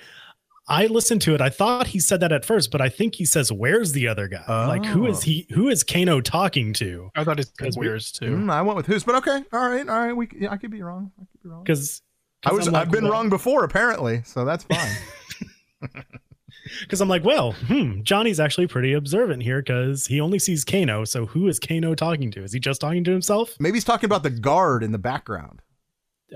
I 0.67 0.87
listened 0.87 1.21
to 1.23 1.35
it. 1.35 1.41
I 1.41 1.49
thought 1.49 1.85
he 1.87 1.99
said 1.99 2.21
that 2.21 2.31
at 2.31 2.43
first, 2.43 2.71
but 2.71 2.81
I 2.81 2.89
think 2.89 3.15
he 3.15 3.25
says 3.25 3.51
where's 3.51 3.91
the 3.91 4.07
other 4.07 4.27
guy? 4.27 4.43
Like 4.67 4.83
who 4.85 5.05
is 5.05 5.19
Oh. 5.19 5.21
he? 5.21 5.47
Who 5.53 5.67
is 5.69 5.83
Kano 5.83 6.21
talking 6.21 6.73
to? 6.73 7.11
I 7.15 7.23
thought 7.23 7.39
it's 7.39 7.51
Because 7.51 7.77
we- 7.77 7.87
Weir's 7.87 8.11
too. 8.11 8.31
Mm, 8.35 8.51
I 8.51 8.61
went 8.63 8.75
with 8.77 8.87
who's, 8.87 9.03
but 9.03 9.15
okay, 9.15 9.43
all 9.53 9.69
right, 9.69 9.87
all 9.87 9.99
right. 9.99 10.13
We 10.13 10.27
yeah, 10.39 10.51
I 10.51 10.57
could 10.57 10.71
be 10.71 10.81
wrong. 10.81 11.11
I 11.19 11.25
could 11.31 11.43
be 11.43 11.49
wrong. 11.49 11.63
Because 11.63 12.01
I 12.43 12.51
was 12.51 12.67
I've 12.67 12.89
been 12.91 13.05
wrong 13.05 13.29
before 13.29 13.63
apparently, 13.63 14.21
so 14.23 14.43
that's 14.45 14.63
fine. 14.63 14.95
because 16.81 17.01
I'm 17.01 17.09
like, 17.09 17.23
well, 17.23 17.51
hmm, 17.51 18.01
Johnny's 18.01 18.39
actually 18.39 18.67
pretty 18.67 18.93
observant 18.93 19.43
here 19.43 19.61
because 19.61 20.07
he 20.07 20.19
only 20.19 20.39
sees 20.39 20.63
Kano. 20.63 21.05
So 21.05 21.25
who 21.27 21.47
is 21.47 21.59
Kano 21.59 21.93
talking 21.95 22.31
to? 22.31 22.43
Is 22.43 22.53
he 22.53 22.59
just 22.59 22.81
talking 22.81 23.03
to 23.03 23.11
himself? 23.11 23.55
Maybe 23.59 23.75
he's 23.75 23.83
talking 23.83 24.05
about 24.07 24.23
the 24.23 24.29
guard 24.31 24.83
in 24.83 24.91
the 24.91 24.97
background. 24.97 25.61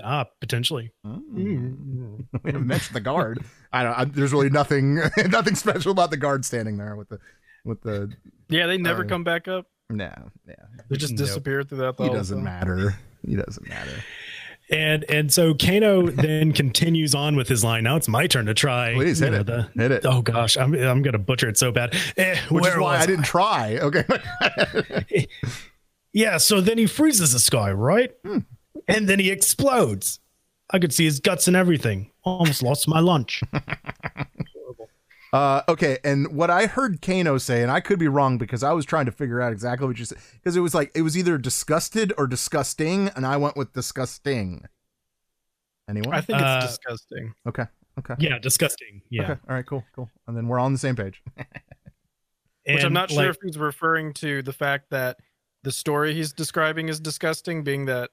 Ah, 0.02 0.26
potentially. 0.40 0.92
Mm. 1.06 2.24
we 2.42 2.52
haven't 2.52 2.66
mentioned 2.66 2.94
the 2.96 3.00
guard. 3.00 3.44
I 3.72 3.82
don't. 3.82 3.92
I, 3.98 4.04
there's 4.04 4.32
really 4.32 4.50
nothing 4.50 4.94
nothing 5.28 5.54
special 5.54 5.92
about 5.92 6.10
the 6.10 6.16
guard 6.16 6.44
standing 6.44 6.76
there 6.78 6.96
with 6.96 7.08
the 7.08 7.18
with 7.64 7.82
the. 7.82 8.12
Yeah, 8.48 8.66
they 8.66 8.78
never 8.78 9.04
Uh, 9.04 9.08
come 9.08 9.24
back 9.24 9.48
up. 9.48 9.66
No, 9.90 10.12
yeah, 10.46 10.54
They 10.88 10.96
just 10.96 11.14
Nope. 11.14 11.18
disappear 11.18 11.62
throughout 11.64 11.96
the 11.96 12.04
he 12.04 12.10
doesn't 12.10 12.36
film. 12.36 12.44
matter. 12.44 12.94
He 13.26 13.34
doesn't 13.34 13.68
matter. 13.68 14.04
And 14.70 15.04
and 15.10 15.32
so 15.32 15.52
Kano 15.52 16.06
then 16.06 16.52
continues 16.52 17.12
on 17.12 17.34
with 17.34 17.48
his 17.48 17.64
line. 17.64 17.82
Now 17.82 17.96
it's 17.96 18.06
my 18.06 18.28
turn 18.28 18.46
to 18.46 18.54
try. 18.54 18.94
Please 18.94 19.18
hit 19.18 19.32
know, 19.32 19.40
it. 19.40 19.46
the- 19.46 19.68
hit 19.74 19.90
it. 19.90 20.06
oh 20.06 20.22
gosh, 20.22 20.56
I'm 20.56 20.74
I'm 20.74 21.02
gonna 21.02 21.18
butcher 21.18 21.48
it 21.48 21.58
so 21.58 21.72
bad. 21.72 21.96
Eh, 22.16 22.36
Which 22.50 22.64
is 22.64 22.74
why 22.76 22.80
was 22.98 23.02
I 23.02 23.06
didn't 23.06 23.24
try. 23.24 23.78
Okay. 23.78 24.04
Yeah, 26.12 26.38
so 26.38 26.60
then 26.60 26.78
he 26.78 26.86
freezes 26.86 27.32
this 27.32 27.48
guy, 27.50 27.70
right? 27.72 28.12
Hmm. 28.24 28.38
And 28.90 29.08
then 29.08 29.18
he 29.18 29.30
explodes. 29.30 30.18
I 30.72 30.78
could 30.78 30.92
see 30.92 31.04
his 31.04 31.18
guts 31.20 31.46
and 31.48 31.56
everything. 31.56 32.10
Almost 32.24 32.62
lost 32.62 32.86
my 32.88 33.00
lunch. 33.00 33.42
Uh, 35.32 35.62
okay, 35.68 35.96
and 36.02 36.34
what 36.34 36.50
I 36.50 36.66
heard 36.66 37.00
Kano 37.00 37.38
say, 37.38 37.62
and 37.62 37.70
I 37.70 37.78
could 37.78 38.00
be 38.00 38.08
wrong 38.08 38.36
because 38.36 38.64
I 38.64 38.72
was 38.72 38.84
trying 38.84 39.06
to 39.06 39.12
figure 39.12 39.40
out 39.40 39.52
exactly 39.52 39.86
what 39.86 39.96
you 39.96 40.04
said, 40.04 40.18
because 40.32 40.56
it 40.56 40.60
was 40.60 40.74
like 40.74 40.90
it 40.92 41.02
was 41.02 41.16
either 41.16 41.38
disgusted 41.38 42.12
or 42.18 42.26
disgusting, 42.26 43.10
and 43.14 43.24
I 43.24 43.36
went 43.36 43.56
with 43.56 43.72
disgusting. 43.72 44.64
Anyone? 45.88 46.12
I 46.16 46.20
think 46.20 46.40
it's 46.40 46.44
Uh, 46.48 46.60
disgusting. 46.66 47.32
okay, 47.46 47.66
okay, 48.00 48.14
Yeah, 48.18 48.40
disgusting. 48.40 49.02
Yeah. 49.08 49.22
okay. 49.22 49.32
All 49.48 49.54
right, 49.54 49.64
cool, 49.64 49.84
cool. 49.94 50.10
And 50.26 50.36
then 50.36 50.48
we're 50.48 50.58
on 50.58 50.72
the 50.72 50.80
same 50.80 50.96
page. 50.96 51.22
Which 51.36 51.46
I'm 52.80 52.86
And, 52.86 52.94
not 52.94 53.10
sure 53.10 53.26
like, 53.26 53.30
if 53.30 53.36
he's 53.40 53.56
referring 53.56 54.12
to 54.14 54.42
the 54.42 54.52
fact 54.52 54.90
that 54.90 55.18
the 55.62 55.70
story 55.70 56.12
he's 56.12 56.32
describing 56.32 56.88
is 56.88 56.98
disgusting, 56.98 57.62
being 57.62 57.84
that 57.86 58.10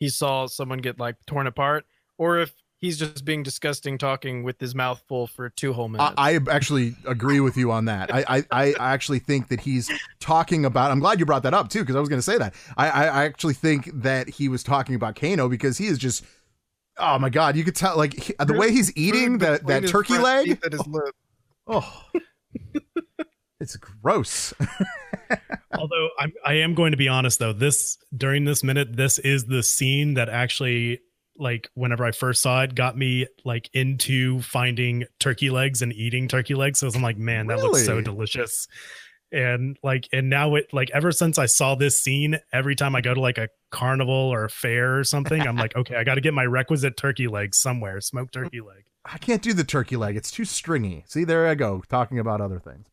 he 0.00 0.08
saw 0.08 0.46
someone 0.46 0.78
get 0.78 0.98
like 0.98 1.14
torn 1.26 1.46
apart, 1.46 1.84
or 2.18 2.40
if 2.40 2.52
he's 2.78 2.98
just 2.98 3.24
being 3.26 3.42
disgusting 3.42 3.98
talking 3.98 4.42
with 4.42 4.58
his 4.58 4.74
mouth 4.74 5.02
full 5.06 5.26
for 5.26 5.50
two 5.50 5.72
whole 5.72 5.88
minutes. 5.88 6.14
I, 6.16 6.34
I 6.34 6.38
actually 6.50 6.96
agree 7.06 7.38
with 7.38 7.56
you 7.56 7.70
on 7.70 7.84
that. 7.84 8.12
I, 8.12 8.24
I, 8.26 8.44
I 8.50 8.74
actually 8.92 9.18
think 9.18 9.48
that 9.48 9.60
he's 9.60 9.90
talking 10.18 10.64
about. 10.64 10.90
I'm 10.90 10.98
glad 10.98 11.20
you 11.20 11.26
brought 11.26 11.42
that 11.42 11.54
up 11.54 11.68
too, 11.68 11.80
because 11.80 11.94
I 11.94 12.00
was 12.00 12.08
going 12.08 12.18
to 12.18 12.22
say 12.22 12.38
that. 12.38 12.54
I, 12.76 12.88
I, 12.88 13.04
I 13.04 13.24
actually 13.24 13.54
think 13.54 13.90
that 14.02 14.28
he 14.28 14.48
was 14.48 14.62
talking 14.62 14.94
about 14.94 15.14
Kano 15.14 15.48
because 15.48 15.78
he 15.78 15.86
is 15.86 15.98
just. 15.98 16.24
Oh 17.02 17.18
my 17.18 17.30
God! 17.30 17.56
You 17.56 17.64
could 17.64 17.76
tell, 17.76 17.96
like 17.96 18.12
he- 18.14 18.34
the 18.38 18.54
way 18.54 18.72
he's 18.72 18.94
eating 18.96 19.38
that 19.38 19.66
that 19.66 19.86
turkey 19.86 20.18
leg. 20.18 20.46
teeth 20.46 20.64
and 20.64 20.86
lip. 20.86 21.14
Oh, 21.66 22.02
it's 23.60 23.76
gross. 23.76 24.52
Although 25.78 26.08
I'm, 26.18 26.32
I 26.44 26.54
am 26.54 26.74
going 26.74 26.90
to 26.90 26.96
be 26.96 27.08
honest 27.08 27.38
though, 27.38 27.52
this 27.52 27.98
during 28.16 28.44
this 28.44 28.64
minute, 28.64 28.96
this 28.96 29.18
is 29.18 29.44
the 29.44 29.62
scene 29.62 30.14
that 30.14 30.28
actually, 30.28 31.00
like, 31.38 31.70
whenever 31.74 32.04
I 32.04 32.12
first 32.12 32.42
saw 32.42 32.62
it, 32.62 32.74
got 32.74 32.98
me 32.98 33.26
like 33.44 33.70
into 33.72 34.40
finding 34.42 35.04
turkey 35.20 35.50
legs 35.50 35.80
and 35.82 35.92
eating 35.92 36.28
turkey 36.28 36.54
legs. 36.54 36.80
So 36.80 36.90
I'm 36.94 37.02
like, 37.02 37.16
man, 37.18 37.46
that 37.46 37.58
looks 37.58 37.84
so 37.84 37.92
Really? 37.92 38.04
delicious. 38.04 38.66
And 39.32 39.76
like, 39.84 40.08
and 40.12 40.28
now 40.28 40.56
it 40.56 40.66
like 40.72 40.90
ever 40.90 41.12
since 41.12 41.38
I 41.38 41.46
saw 41.46 41.76
this 41.76 42.00
scene, 42.02 42.38
every 42.52 42.74
time 42.74 42.96
I 42.96 43.00
go 43.00 43.14
to 43.14 43.20
like 43.20 43.38
a 43.38 43.48
carnival 43.70 44.12
or 44.12 44.44
a 44.44 44.50
fair 44.50 44.98
or 44.98 45.04
something, 45.04 45.40
I'm 45.40 45.56
like, 45.56 45.76
okay, 45.76 45.94
I 45.94 46.02
got 46.02 46.16
to 46.16 46.20
get 46.20 46.34
my 46.34 46.44
requisite 46.44 46.96
turkey 46.96 47.28
leg 47.28 47.54
somewhere, 47.54 48.00
smoked 48.00 48.34
turkey 48.34 48.60
leg. 48.60 48.84
I 49.04 49.18
can't 49.18 49.40
do 49.40 49.52
the 49.52 49.64
turkey 49.64 49.96
leg. 49.96 50.16
It's 50.16 50.30
too 50.32 50.44
stringy. 50.44 51.04
See, 51.06 51.22
there 51.24 51.46
I 51.46 51.54
go 51.54 51.82
talking 51.88 52.18
about 52.18 52.40
other 52.40 52.58
things. 52.58 52.86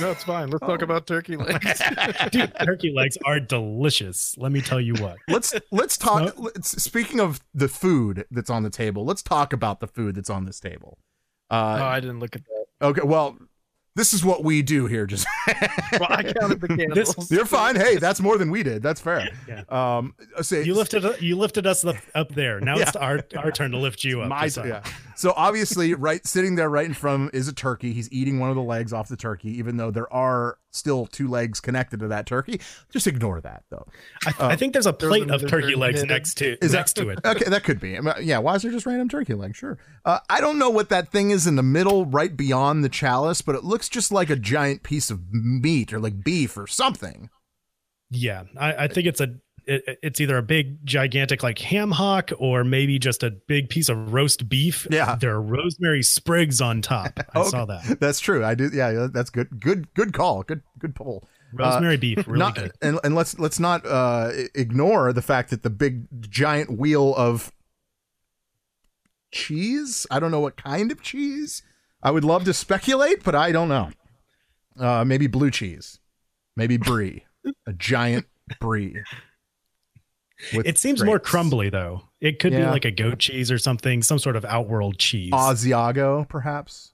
No, 0.00 0.10
it's 0.10 0.24
fine. 0.24 0.50
Let's 0.50 0.60
talk 0.60 0.80
Oh. 0.80 0.84
about 0.84 1.06
turkey 1.06 1.36
legs. 1.38 1.80
Dude, 2.30 2.52
turkey 2.62 2.92
legs 2.92 3.16
are 3.24 3.40
delicious. 3.40 4.36
Let 4.38 4.52
me 4.52 4.60
tell 4.60 4.80
you 4.80 4.94
what. 4.94 5.16
let's 5.28 5.54
let's 5.70 5.96
talk. 5.96 6.34
Let's, 6.38 6.82
speaking 6.82 7.20
of 7.20 7.40
the 7.54 7.68
food 7.68 8.26
that's 8.30 8.50
on 8.50 8.62
the 8.62 8.70
table, 8.70 9.04
let's 9.04 9.22
talk 9.22 9.52
about 9.52 9.80
the 9.80 9.86
food 9.86 10.14
that's 10.16 10.30
on 10.30 10.44
this 10.44 10.60
table. 10.60 10.98
oh, 11.50 11.56
Uh, 11.56 11.80
I 11.82 12.00
didn't 12.00 12.20
look 12.20 12.34
at 12.36 12.42
that. 12.44 12.86
okay, 12.86 13.02
well, 13.04 13.38
this 13.96 14.12
is 14.12 14.24
what 14.24 14.44
we 14.44 14.62
do 14.62 14.86
here. 14.86 15.06
Just 15.06 15.26
Well, 15.92 16.06
I 16.10 16.22
counted 16.32 16.60
the 16.60 16.68
candles. 16.68 17.30
you're 17.32 17.46
fine. 17.46 17.74
Hey, 17.74 17.96
that's 17.96 18.20
more 18.20 18.36
than 18.38 18.50
we 18.50 18.62
did. 18.62 18.82
That's 18.82 19.00
fair. 19.00 19.28
Yeah. 19.48 19.62
Um, 19.70 20.14
say 20.42 20.62
You 20.62 20.74
lifted 20.74 21.20
you 21.20 21.36
lifted 21.36 21.66
us 21.66 21.84
up, 21.84 21.96
up 22.14 22.28
there. 22.34 22.60
Now 22.60 22.76
it's 22.78 22.94
our 22.94 23.24
our 23.36 23.50
turn 23.50 23.70
to 23.72 23.78
lift 23.78 24.04
you 24.04 24.20
up. 24.22 24.28
my 24.28 24.48
So- 24.48 24.64
yeah. 24.64 24.82
So 25.18 25.34
obviously, 25.36 25.94
right 25.94 26.24
sitting 26.24 26.54
there 26.54 26.68
right 26.70 26.86
in 26.86 26.94
front 26.94 27.14
of 27.16 27.20
him 27.22 27.30
is 27.32 27.48
a 27.48 27.52
turkey. 27.52 27.92
He's 27.92 28.08
eating 28.12 28.38
one 28.38 28.50
of 28.50 28.54
the 28.56 28.62
legs 28.62 28.92
off 28.92 29.08
the 29.08 29.16
turkey, 29.16 29.50
even 29.58 29.76
though 29.76 29.90
there 29.90 30.10
are 30.12 30.58
still 30.70 31.06
two 31.06 31.26
legs 31.26 31.58
connected 31.60 31.98
to 31.98 32.06
that 32.06 32.24
turkey. 32.24 32.60
Just 32.92 33.08
ignore 33.08 33.40
that 33.40 33.64
though. 33.68 33.84
I, 34.26 34.52
I 34.52 34.56
think 34.56 34.74
there's 34.74 34.86
a 34.86 34.92
There 34.92 35.10
was 35.10 35.18
plate 35.24 35.30
of 35.32 35.48
turkey 35.50 35.74
legs 35.74 35.96
hidden- 36.02 36.14
next 36.14 36.34
to 36.34 36.56
Is 36.64 36.72
next 36.72 36.94
that, 36.94 37.02
to 37.02 37.10
it. 37.10 37.18
Okay, 37.24 37.50
that 37.50 37.64
could 37.64 37.80
be. 37.80 37.96
I 37.96 38.00
mean, 38.00 38.14
Yeah, 38.22 38.38
why 38.38 38.54
is 38.54 38.62
there 38.62 38.70
just 38.70 38.86
random 38.86 39.08
turkey 39.08 39.34
leg? 39.34 39.56
Sure. 39.56 39.76
Uh, 40.04 40.20
I 40.30 40.40
don't 40.40 40.56
know 40.56 40.70
what 40.70 40.88
that 40.90 41.10
thing 41.10 41.30
is 41.32 41.48
in 41.48 41.56
the 41.56 41.64
middle, 41.64 42.06
right 42.06 42.36
beyond 42.36 42.84
the 42.84 42.88
chalice, 42.88 43.42
but 43.42 43.56
it 43.56 43.64
looks 43.64 43.88
just 43.88 44.12
like 44.12 44.30
a 44.30 44.36
giant 44.36 44.84
piece 44.84 45.10
of 45.10 45.20
meat 45.32 45.92
or 45.92 45.98
like 45.98 46.22
beef 46.22 46.56
or 46.56 46.68
something. 46.68 47.28
Yeah, 48.10 48.44
I, 48.56 48.84
I 48.84 48.88
think 48.88 49.08
it's 49.08 49.20
a 49.20 49.34
it, 49.68 49.98
it's 50.02 50.20
either 50.20 50.36
a 50.38 50.42
big 50.42 50.84
gigantic 50.84 51.42
like 51.42 51.58
ham 51.58 51.90
hock 51.90 52.30
or 52.38 52.64
maybe 52.64 52.98
just 52.98 53.22
a 53.22 53.30
big 53.30 53.68
piece 53.68 53.88
of 53.88 54.12
roast 54.12 54.48
beef. 54.48 54.86
Yeah. 54.90 55.14
there 55.16 55.34
are 55.34 55.42
rosemary 55.42 56.02
sprigs 56.02 56.60
on 56.60 56.82
top. 56.82 57.20
I 57.34 57.40
Okay. 57.40 57.48
saw 57.50 57.64
that 57.66 57.98
That's 58.00 58.18
true. 58.20 58.44
I 58.44 58.54
do. 58.54 58.70
Yeah, 58.72 59.08
that's 59.12 59.30
good. 59.30 59.60
Good. 59.60 59.92
Good 59.94 60.12
call. 60.12 60.42
Good. 60.42 60.62
Good 60.78 60.94
pull. 60.94 61.28
rosemary 61.52 61.96
beef. 61.98 62.26
Really 62.26 62.38
not, 62.38 62.54
good. 62.56 62.72
And, 62.82 62.98
and 63.04 63.14
let's 63.14 63.38
let's 63.38 63.60
not 63.60 63.84
uh, 63.86 64.30
ignore 64.54 65.12
the 65.12 65.22
fact 65.22 65.50
that 65.50 65.62
the 65.62 65.70
big 65.70 66.06
giant 66.20 66.78
wheel 66.78 67.14
of 67.16 67.52
cheese. 69.30 70.06
I 70.10 70.20
don't 70.20 70.30
know 70.30 70.40
what 70.40 70.56
kind 70.56 70.90
of 70.90 71.02
cheese. 71.02 71.62
I 72.02 72.10
would 72.10 72.24
love 72.24 72.44
to 72.44 72.54
speculate, 72.54 73.22
but 73.24 73.34
I 73.34 73.52
don't 73.52 73.68
know. 73.68 73.90
Uh, 74.78 75.04
maybe 75.04 75.26
blue 75.26 75.50
cheese, 75.50 75.98
maybe 76.56 76.76
brie, 76.76 77.24
a 77.66 77.72
giant 77.72 78.26
brie. 78.60 78.94
It 80.52 80.78
seems 80.78 81.02
more 81.02 81.18
crumbly 81.18 81.70
though. 81.70 82.02
It 82.20 82.38
could 82.38 82.52
be 82.52 82.64
like 82.64 82.84
a 82.84 82.90
goat 82.90 83.18
cheese 83.18 83.50
or 83.50 83.58
something, 83.58 84.02
some 84.02 84.18
sort 84.18 84.36
of 84.36 84.44
outworld 84.44 84.98
cheese. 84.98 85.32
Asiago, 85.32 86.28
perhaps. 86.28 86.92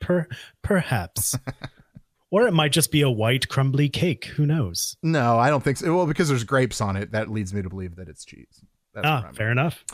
Per, 0.00 0.26
perhaps. 0.62 1.36
or 2.30 2.46
it 2.46 2.52
might 2.52 2.72
just 2.72 2.90
be 2.90 3.00
a 3.00 3.10
white 3.10 3.48
crumbly 3.48 3.88
cake. 3.88 4.26
Who 4.26 4.46
knows? 4.46 4.96
No, 5.02 5.38
I 5.38 5.48
don't 5.48 5.64
think 5.64 5.78
so. 5.78 5.94
Well, 5.94 6.06
because 6.06 6.28
there's 6.28 6.44
grapes 6.44 6.80
on 6.80 6.96
it, 6.96 7.12
that 7.12 7.30
leads 7.30 7.54
me 7.54 7.62
to 7.62 7.68
believe 7.68 7.96
that 7.96 8.08
it's 8.08 8.24
cheese. 8.24 8.64
That's 8.94 9.06
ah, 9.06 9.30
fair 9.32 9.48
at. 9.48 9.52
enough. 9.52 9.84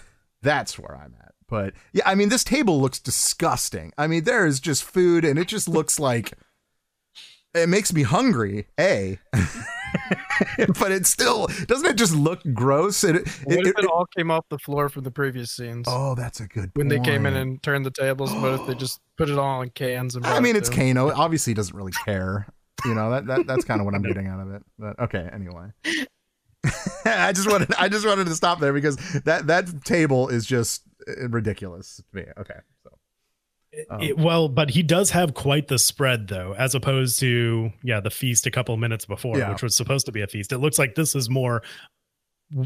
That's 0.42 0.78
where 0.78 0.96
I'm 0.96 1.14
at. 1.20 1.34
But 1.48 1.74
yeah, 1.92 2.02
I 2.06 2.14
mean, 2.14 2.30
this 2.30 2.44
table 2.44 2.80
looks 2.80 2.98
disgusting. 2.98 3.92
I 3.96 4.06
mean, 4.06 4.24
there 4.24 4.46
is 4.46 4.60
just 4.60 4.82
food, 4.82 5.24
and 5.24 5.38
it 5.38 5.46
just 5.46 5.68
looks 5.68 6.00
like 6.00 6.32
it 7.54 7.68
makes 7.68 7.92
me 7.92 8.02
hungry. 8.02 8.66
A, 8.78 9.18
but 10.78 10.90
it 10.92 11.06
still 11.06 11.46
doesn't. 11.66 11.86
It 11.88 11.96
just 11.96 12.14
look 12.14 12.40
gross. 12.52 13.04
It, 13.04 13.16
it, 13.16 13.28
What 13.44 13.66
if 13.66 13.66
it- 13.78 13.84
it 13.84 13.86
all 13.86 14.06
came 14.16 14.30
off 14.30 14.44
the 14.50 14.58
floor 14.58 14.88
from 14.88 15.04
the 15.04 15.10
previous 15.10 15.50
scenes? 15.52 15.86
oh, 15.88 16.14
that's 16.14 16.40
a 16.40 16.46
good. 16.46 16.70
when 16.74 16.88
they 16.88 17.00
came 17.00 17.26
in 17.26 17.34
and 17.34 17.62
turned 17.62 17.86
the 17.86 17.90
tables, 17.90 18.32
if 18.32 18.66
they 18.66 18.74
just 18.78 19.00
put 19.16 19.28
it 19.30 19.38
all 19.38 19.62
in 19.62 19.70
cans 19.70 20.16
and 20.16 20.26
I 20.26 20.40
mean, 20.40 20.56
it's? 20.56 20.68
Kano. 20.68 21.10
Obviously, 21.12 21.52
he 21.52 21.54
doesn't 21.54 21.76
really 21.76 21.92
care. 22.04 22.46
You 22.84 22.94
know 22.94 23.10
that, 23.12 23.26
that 23.26 23.46
that's 23.46 23.64
kind 23.64 23.80
of 23.80 23.86
what 23.86 23.94
I'm 23.94 24.02
getting 24.02 24.26
out 24.26 24.40
of 24.40 24.52
it. 24.52 24.62
But 24.78 24.98
okay, 24.98 25.28
anyway. 25.32 25.68
I 27.06 27.32
just 27.32 27.48
wanted 27.50 27.72
I 27.78 27.88
just 27.88 28.06
wanted 28.06 28.26
to 28.26 28.34
stop 28.34 28.58
there 28.58 28.72
because 28.72 28.96
that 29.24 29.46
that 29.46 29.84
table 29.84 30.28
is 30.28 30.44
just 30.44 30.82
ridiculous 31.28 31.96
to 32.10 32.16
me. 32.16 32.24
Okay, 32.38 32.54
Um, 33.90 34.00
It- 34.00 34.16
well, 34.18 34.48
but 34.48 34.70
he 34.70 34.82
does 34.82 35.10
have 35.10 35.34
quite 35.34 35.68
the 35.68 35.78
spread 35.78 36.28
though, 36.28 36.54
as 36.58 36.74
opposed 36.74 37.18
to 37.20 37.72
yeah, 37.82 38.00
the 38.00 38.10
feast 38.10 38.46
a 38.46 38.50
couple 38.50 38.76
minutes 38.76 39.04
before, 39.06 39.38
Yeah. 39.38 39.50
which 39.52 39.62
was 39.62 39.76
supposed 39.76 40.06
to 40.06 40.12
be 40.12 40.20
a 40.22 40.26
feast. 40.26 40.52
It 40.52 40.58
looks 40.58 40.78
like 40.78 40.94
this 40.94 41.14
is 41.14 41.28
more 41.30 41.62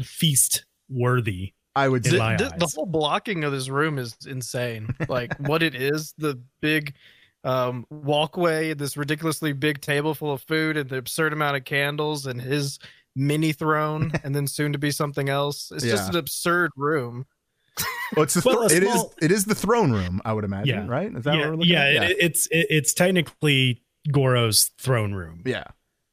feast 0.01 0.65
worthy. 0.89 1.53
I 1.75 1.87
would 1.87 2.03
say 2.05 2.11
The, 2.11 2.17
my 2.17 2.35
the- 2.35 2.53
the 2.57 2.71
whole 2.75 2.85
blocking 2.85 3.43
of 3.43 3.51
this 3.51 3.69
room 3.69 3.97
is 3.97 4.15
insane. 4.27 4.93
Like 5.07 5.33
what 5.39 5.63
it 5.63 5.75
is, 5.75 6.13
the 6.17 6.39
big 6.61 6.93
um 7.45 7.85
walkway, 7.89 8.73
this 8.73 8.97
ridiculously 8.97 9.53
big 9.53 9.79
table 9.81 10.13
full 10.13 10.33
of 10.33 10.41
food, 10.41 10.75
and 10.77 10.89
the 10.89 10.97
absurd 10.97 11.31
amount 11.31 11.55
of 11.57 11.63
candles, 11.63 12.25
and 12.25 12.41
his 12.41 12.79
mini 13.15 13.53
throne, 13.53 14.11
and 14.23 14.35
then 14.35 14.45
soon 14.47 14.73
to 14.73 14.79
be 14.79 14.91
something 14.91 15.29
else. 15.29 15.71
It's 15.71 15.85
just 15.85 16.09
an 16.09 16.17
absurd 16.17 16.71
room. 16.75 17.25
Well, 18.15 18.23
it's 18.23 18.33
the 18.33 18.41
Well, 18.43 18.55
thro- 18.67 18.75
a 18.75 18.77
it 18.77 18.83
is 18.83 19.05
it 19.21 19.31
is 19.31 19.45
the 19.45 19.53
throne 19.55 19.91
room. 19.91 20.19
I 20.25 20.33
would 20.33 20.43
imagine, 20.43 20.85
Yeah. 20.85 20.87
right? 20.87 21.15
Is 21.15 21.23
that 21.25 21.31
what 21.31 21.39
yeah, 21.39 21.49
we're 21.49 21.55
looking 21.55 21.73
yeah, 21.73 21.83
at? 21.83 22.11
It, 22.11 22.17
it's 22.19 22.47
it, 22.47 22.65
it's 22.71 22.93
technically 22.93 23.83
Goro's 24.11 24.71
throne 24.79 25.13
room. 25.13 25.43
yeah. 25.45 25.65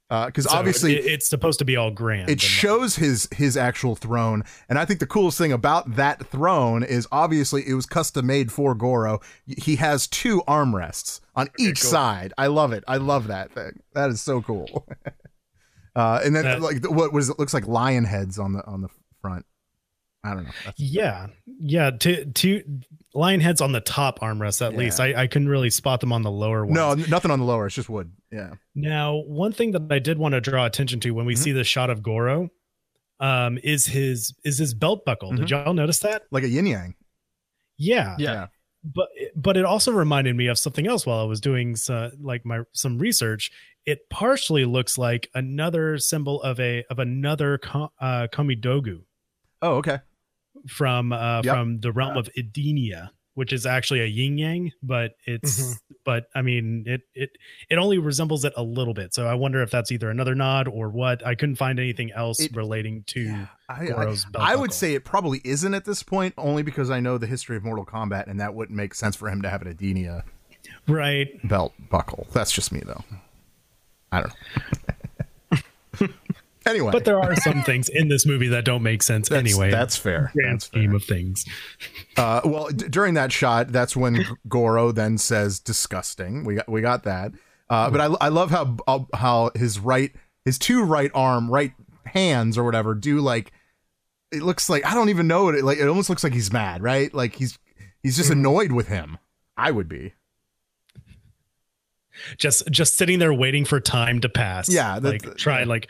Because 0.09 0.45
So 0.45 0.57
obviously, 0.57 0.95
it- 0.97 1.07
it's 1.07 1.29
supposed 1.29 1.59
to 1.59 1.65
be 1.65 1.75
all 1.75 1.91
grand. 1.91 2.31
it 2.31 2.41
shows 2.41 2.95
his 2.97 3.29
his 3.35 3.57
actual 3.57 3.97
throne 3.97 4.45
and 4.69 4.79
i 4.79 4.85
think 4.85 5.01
the 5.01 5.07
coolest 5.07 5.37
thing 5.37 5.51
about 5.53 5.97
that 5.97 6.25
throne 6.29 6.85
is 6.85 7.09
obviously 7.11 7.67
it 7.67 7.75
was 7.75 7.87
custom 7.87 8.25
made 8.25 8.53
for 8.53 8.73
goro 8.77 9.19
he 9.47 9.75
has 9.77 10.07
two 10.07 10.43
armrests 10.47 11.19
on 11.35 11.49
each 11.59 11.81
cool. 11.83 11.91
side 11.91 12.33
i 12.39 12.47
love 12.47 12.73
it 12.73 12.85
i 12.87 12.99
love 12.99 13.27
that 13.27 13.51
thing 13.51 13.81
that 13.95 14.09
is 14.11 14.21
so 14.21 14.41
cool 14.43 14.87
uh 15.97 16.21
and 16.25 16.37
then 16.37 16.45
That- 16.45 16.61
like 16.63 16.89
what 16.89 17.13
was 17.13 17.29
it 17.29 17.39
looks 17.41 17.53
like 17.55 17.67
lion 17.67 18.05
heads 18.05 18.39
on 18.39 18.53
the 18.53 18.65
on 18.65 18.83
the 18.83 18.89
front 19.21 19.45
i 20.27 20.35
don't 20.35 20.45
know 20.45 20.51
That's- 20.65 20.75
Yeah, 20.79 21.27
yeah. 21.61 21.91
Two 21.91 22.25
two 22.35 22.63
lion 23.15 23.41
heads 23.41 23.61
on 23.61 23.73
the 23.73 23.81
top 23.81 24.21
armrest 24.21 24.61
at 24.65 24.73
Yeah. 24.73 24.79
least. 24.79 25.01
I, 25.01 25.23
I 25.23 25.27
couldn't 25.27 25.49
really 25.49 25.71
spot 25.71 26.01
them 26.01 26.13
on 26.13 26.23
the 26.23 26.31
lower 26.31 26.65
one. 26.67 26.75
no 26.75 26.95
nothing 26.95 27.31
on 27.31 27.39
the 27.39 27.45
lower 27.47 27.67
it's 27.67 27.75
just 27.77 27.89
wood 27.89 28.13
yeah 28.33 28.55
Now, 28.75 29.15
one 29.27 29.53
thing 29.53 29.71
that 29.73 29.87
I 29.91 29.99
did 30.01 30.19
want 30.19 30.33
to 30.35 30.41
draw 30.41 30.67
attention 30.67 31.01
to 31.01 31.13
when 31.13 31.25
we 31.27 31.35
Mhm. 31.35 31.39
see 31.39 31.53
the 31.53 31.65
shot 31.65 31.89
of 31.91 32.03
Goro, 32.03 32.51
um, 33.21 33.59
is 33.63 33.87
his 33.87 34.35
is 34.45 34.59
his 34.59 34.75
belt 34.75 35.05
buckle. 35.07 35.33
Mhm. 35.33 35.37
Did 35.39 35.51
y'all 35.51 35.73
notice 35.75 36.01
that? 36.01 36.23
like 36.31 36.45
a 36.45 36.49
yin 36.49 36.67
yang 36.67 36.95
Yeah, 37.79 38.17
Yeah. 38.19 38.47
but 38.85 39.09
but 39.35 39.57
it 39.57 39.65
also 39.65 39.93
reminded 39.93 40.37
me 40.37 40.49
of 40.49 40.59
something 40.59 40.87
else 40.87 41.07
while 41.07 41.21
I 41.21 41.25
was 41.25 41.41
doing 41.41 41.77
so, 41.77 42.11
like 42.21 42.45
my 42.45 42.61
some 42.73 42.99
research. 42.99 43.51
It 43.87 44.11
partially 44.11 44.65
looks 44.65 44.99
like 44.99 45.31
another 45.35 45.97
symbol 45.99 46.43
of 46.43 46.59
a 46.61 46.85
of 46.91 46.99
another 46.99 47.59
ko- 47.59 47.93
uh, 48.01 48.27
kamidogu 48.33 49.03
oh 49.63 49.77
okay 49.77 49.99
from 50.69 51.13
uh, 51.13 51.43
Yep. 51.45 51.55
from 51.55 51.81
the 51.81 51.93
realm 51.93 52.17
of 52.17 52.29
Edenia, 52.39 53.11
which 53.35 53.53
is 53.53 53.67
actually 53.67 54.01
a 54.01 54.07
yin 54.07 54.39
yang, 54.39 54.73
but 54.83 55.13
it's 55.27 55.61
Mhm. 55.61 55.75
but 56.05 56.25
I 56.35 56.43
mean 56.43 56.85
it 56.87 57.03
it 57.15 57.31
it 57.71 57.77
only 57.79 57.99
resembles 57.99 58.45
it 58.45 58.53
a 58.57 58.63
little 58.63 58.95
bit. 58.95 59.13
So 59.15 59.27
I 59.27 59.35
wonder 59.35 59.63
if 59.63 59.71
that's 59.71 59.93
either 59.93 60.09
another 60.11 60.35
nod 60.35 60.69
or 60.69 60.89
what. 60.89 61.25
I 61.27 61.35
couldn't 61.35 61.57
find 61.57 61.79
anything 61.79 62.13
else 62.13 62.41
It- 62.41 62.55
relating 62.57 63.05
to 63.09 63.47
I, 63.69 63.83
I, 63.83 63.87
Goro's 63.89 64.27
I 64.37 64.57
would 64.57 64.73
say 64.73 64.95
it 64.95 65.05
probably 65.05 65.41
isn't 65.45 65.75
at 65.75 65.85
this 65.85 66.03
point, 66.03 66.35
only 66.39 66.63
because 66.63 66.91
I 66.91 67.01
know 67.01 67.19
the 67.19 67.27
history 67.27 67.57
of 67.57 67.65
Mortal 67.65 67.85
Kombat, 67.85 68.27
and 68.29 68.39
that 68.41 68.55
wouldn't 68.55 68.77
make 68.77 68.95
sense 68.95 69.17
for 69.17 69.29
him 69.29 69.43
to 69.43 69.51
have 69.51 69.61
an 69.63 69.75
Edenia 69.75 70.23
right. 70.89 71.29
belt 71.49 71.75
buckle. 71.91 72.27
That's 72.33 72.53
just 72.53 72.71
me, 72.73 72.81
though. 72.87 73.05
I 74.13 74.21
don't 74.21 74.29
know. 74.29 74.95
Anyway, 76.67 76.91
But 76.93 77.05
there 77.05 77.21
are 77.21 77.37
some 77.37 77.63
things 77.63 77.89
in 77.89 78.09
this 78.09 78.27
movie 78.27 78.49
that 78.49 78.65
don't 78.65 78.83
make 78.83 79.03
sense 79.03 79.29
that's, 79.29 79.39
anyway. 79.41 79.71
that's 79.71 79.97
fair. 79.97 80.31
grand 80.35 80.55
That's 80.55 80.67
fair. 80.67 80.81
scheme 80.83 80.95
of 80.95 81.05
things. 81.05 81.45
Uh, 82.17 82.41
well, 82.45 82.69
d- 82.69 82.89
during 82.89 83.15
that 83.15 83.31
shot, 83.33 83.69
that's 83.73 83.95
when 83.97 84.25
Goro 84.49 84.91
then 84.93 85.17
says 85.19 85.61
"disgusting." 85.61 86.45
We 86.45 86.57
got 86.57 86.69
we 86.69 86.81
got 86.81 87.05
that. 87.05 87.33
Uh, 87.71 87.91
but 87.91 88.01
I, 88.01 88.05
I 88.21 88.29
love 88.29 88.51
how 88.51 88.77
uh, 88.89 89.01
how 89.15 89.51
his 89.55 89.79
right 89.79 90.13
his 90.45 90.59
two 90.59 90.83
right 90.83 91.11
arm 91.15 91.51
right 91.51 91.73
hands 92.05 92.57
or 92.59 92.65
whatever 92.65 92.95
do 92.95 93.21
like 93.21 93.53
it 94.33 94.43
looks 94.43 94.69
like 94.69 94.85
I 94.87 94.95
don't 94.95 95.09
even 95.09 95.27
know 95.27 95.45
what 95.45 95.55
it 95.55 95.65
like 95.65 95.79
it 95.79 95.87
almost 95.89 96.09
looks 96.11 96.25
like 96.25 96.33
he's 96.35 96.53
mad 96.53 96.83
right 96.83 97.13
like 97.15 97.35
he's 97.37 97.59
he's 98.03 98.17
just 98.17 98.31
Mm-hmm. 98.31 98.41
annoyed 98.41 98.73
with 98.73 98.89
him. 98.89 99.19
I 99.57 99.71
would 99.71 99.89
be. 99.89 100.15
Just 102.39 102.71
just 102.71 102.97
sitting 102.97 103.19
there 103.19 103.33
waiting 103.35 103.65
for 103.67 103.79
time 103.79 104.21
to 104.21 104.29
pass. 104.29 104.69
Yeah, 104.71 104.99
like 105.03 105.37
try 105.37 105.65
like 105.65 105.89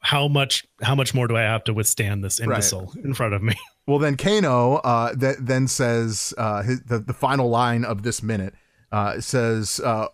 how 0.00 0.28
much 0.28 0.64
how 0.82 0.94
much 0.94 1.14
more 1.14 1.28
do 1.28 1.36
I 1.36 1.42
have 1.42 1.64
to 1.64 1.74
withstand 1.74 2.24
this 2.24 2.40
imbecile 2.40 2.92
in 3.04 3.14
front 3.14 3.34
of 3.34 3.42
me? 3.42 3.54
Well, 3.86 3.98
then 3.98 4.16
Kano 4.16 4.76
uh, 4.76 5.16
th- 5.16 5.38
then 5.40 5.66
says 5.66 6.32
uh, 6.38 6.62
his, 6.62 6.80
the 6.82 7.00
the 7.00 7.12
final 7.14 7.48
line 7.50 7.84
of 7.84 8.04
this 8.04 8.22
minute 8.22 8.54
uh, 8.92 9.20
says, 9.20 9.80
uh, 9.80 10.06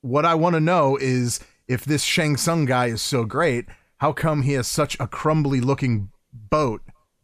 "What 0.00 0.24
I 0.24 0.34
want 0.34 0.54
to 0.54 0.60
know 0.60 0.96
is 1.00 1.38
if 1.68 1.84
this 1.84 2.02
Shang 2.02 2.36
Tsung 2.36 2.64
guy 2.64 2.86
is 2.86 3.00
so 3.02 3.24
great, 3.24 3.66
how 3.98 4.12
come 4.12 4.42
he 4.42 4.54
has 4.54 4.66
such 4.66 4.98
a 4.98 5.06
crumbly 5.06 5.60
looking 5.60 6.10
boat? 6.32 6.80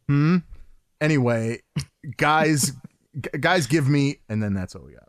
Hmm. 0.06 0.38
Anyway, 1.00 1.62
guys, 2.16 2.70
g- 3.20 3.38
guys, 3.40 3.66
give 3.66 3.88
me, 3.88 4.20
and 4.28 4.40
then 4.40 4.54
that's 4.54 4.76
what 4.76 4.84
we 4.84 4.92
got. 4.92 5.08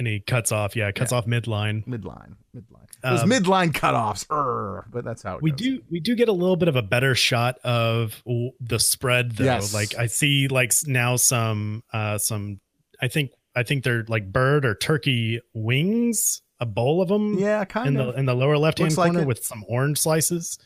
And 0.00 0.06
he 0.06 0.18
cuts 0.20 0.50
off. 0.50 0.74
Yeah, 0.74 0.90
cuts 0.92 1.12
off 1.12 1.26
midline. 1.26 1.84
Midline, 1.86 2.36
midline. 2.56 2.86
Those 3.02 3.22
Um, 3.22 3.28
midline 3.30 3.70
cutoffs, 3.70 4.26
Urgh, 4.28 4.84
but 4.90 5.04
that's 5.04 5.22
how 5.22 5.36
it 5.36 5.42
We 5.42 5.50
goes. 5.50 5.60
do 5.60 5.82
we 5.90 6.00
do 6.00 6.14
get 6.16 6.30
a 6.30 6.32
little 6.32 6.56
bit 6.56 6.68
of 6.68 6.76
a 6.76 6.80
better 6.80 7.14
shot 7.14 7.58
of 7.64 8.22
the 8.60 8.78
spread 8.78 9.32
though. 9.32 9.44
Yes. 9.44 9.74
Like 9.74 9.94
I 9.98 10.06
see 10.06 10.48
like 10.48 10.72
now 10.86 11.16
some 11.16 11.82
uh 11.92 12.16
some 12.16 12.60
I 13.02 13.08
think 13.08 13.32
I 13.54 13.62
think 13.62 13.84
they're 13.84 14.04
like 14.08 14.32
bird 14.32 14.64
or 14.64 14.74
turkey 14.74 15.40
wings, 15.52 16.40
a 16.60 16.64
bowl 16.66 17.02
of 17.02 17.08
them. 17.08 17.38
Yeah, 17.38 17.66
kind 17.66 17.88
in 17.88 17.96
of. 17.98 18.14
the 18.14 18.18
in 18.20 18.24
the 18.24 18.34
lower 18.34 18.56
left 18.56 18.78
hand 18.78 18.90
Looks 18.92 18.96
like 18.98 19.12
corner 19.12 19.26
with 19.26 19.44
some 19.44 19.64
orange 19.68 19.98
slices. 19.98 20.58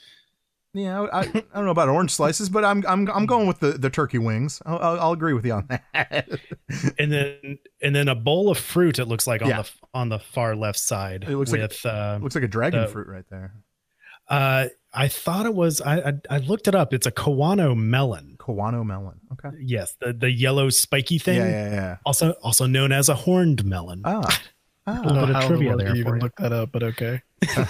Yeah, 0.77 1.03
I, 1.13 1.21
I 1.21 1.25
don't 1.55 1.65
know 1.65 1.71
about 1.71 1.89
orange 1.89 2.11
slices, 2.11 2.49
but 2.49 2.65
I'm 2.65 2.85
I'm 2.87 3.09
I'm 3.09 3.27
going 3.27 3.47
with 3.47 3.61
the, 3.61 3.73
the 3.73 3.91
turkey 3.91 4.19
wings. 4.19 4.61
I'll, 4.67 4.79
I'll, 4.79 5.01
I'll 5.01 5.13
agree 5.13 5.33
with 5.33 5.47
you 5.47 5.53
on 5.53 5.69
that. 5.69 6.29
and 6.99 7.13
then 7.13 7.59
and 7.81 7.95
then 7.95 8.09
a 8.09 8.15
bowl 8.17 8.51
of 8.51 8.59
fruit 8.59 8.99
it 8.99 9.05
looks 9.07 9.27
like 9.27 9.41
on 9.43 9.49
Yeah. 9.49 9.63
the 9.63 9.71
on 9.95 10.09
the 10.09 10.19
far 10.19 10.57
left 10.57 10.79
side 10.81 11.25
It 11.29 11.37
looks 11.37 11.53
like- 11.53 11.61
uh, 11.85 12.19
Looks 12.21 12.35
like 12.35 12.45
a 12.45 12.49
dragon 12.49 12.83
The- 12.83 12.89
fruit 12.89 13.07
right 13.07 13.25
there. 13.31 13.55
uh 14.29 14.67
i 14.93 15.07
thought 15.07 15.45
it 15.47 15.55
was 15.55 15.81
I, 15.83 15.99
I 15.99 16.13
i 16.31 16.39
looked 16.39 16.67
it 16.67 16.75
up 16.75 16.95
it's 16.95 17.07
a 17.07 17.13
kiwano 17.13 17.77
melon 17.77 18.37
Kiwano 18.39 18.85
melon. 18.85 19.21
Okay. 19.33 19.51
yes 19.61 19.97
the 20.01 20.13
the 20.15 20.31
yellow 20.31 20.71
spiky 20.71 21.19
thing 21.19 21.37
Yeah, 21.37 21.49
yeah, 21.49 21.71
yeah. 21.73 21.97
also 22.07 22.31
also 22.43 22.67
known 22.67 22.91
as 22.91 23.09
a 23.11 23.15
horned 23.15 23.65
melon 23.65 24.01
Ah. 24.05 24.23
I 24.87 24.99
ah. 24.99 25.03
don't 25.03 25.27
bit 25.27 25.37
of 25.37 25.45
trivia 25.47 25.73
in 25.73 25.79
the 25.79 25.85
world 25.85 25.87
there 25.87 25.87
you 25.97 26.03
for 26.05 26.09
even 26.09 26.15
you. 26.15 26.21
look 26.21 26.37
that 26.37 26.53
up, 26.53 26.73
but 26.73 26.83
okay. 26.83 27.23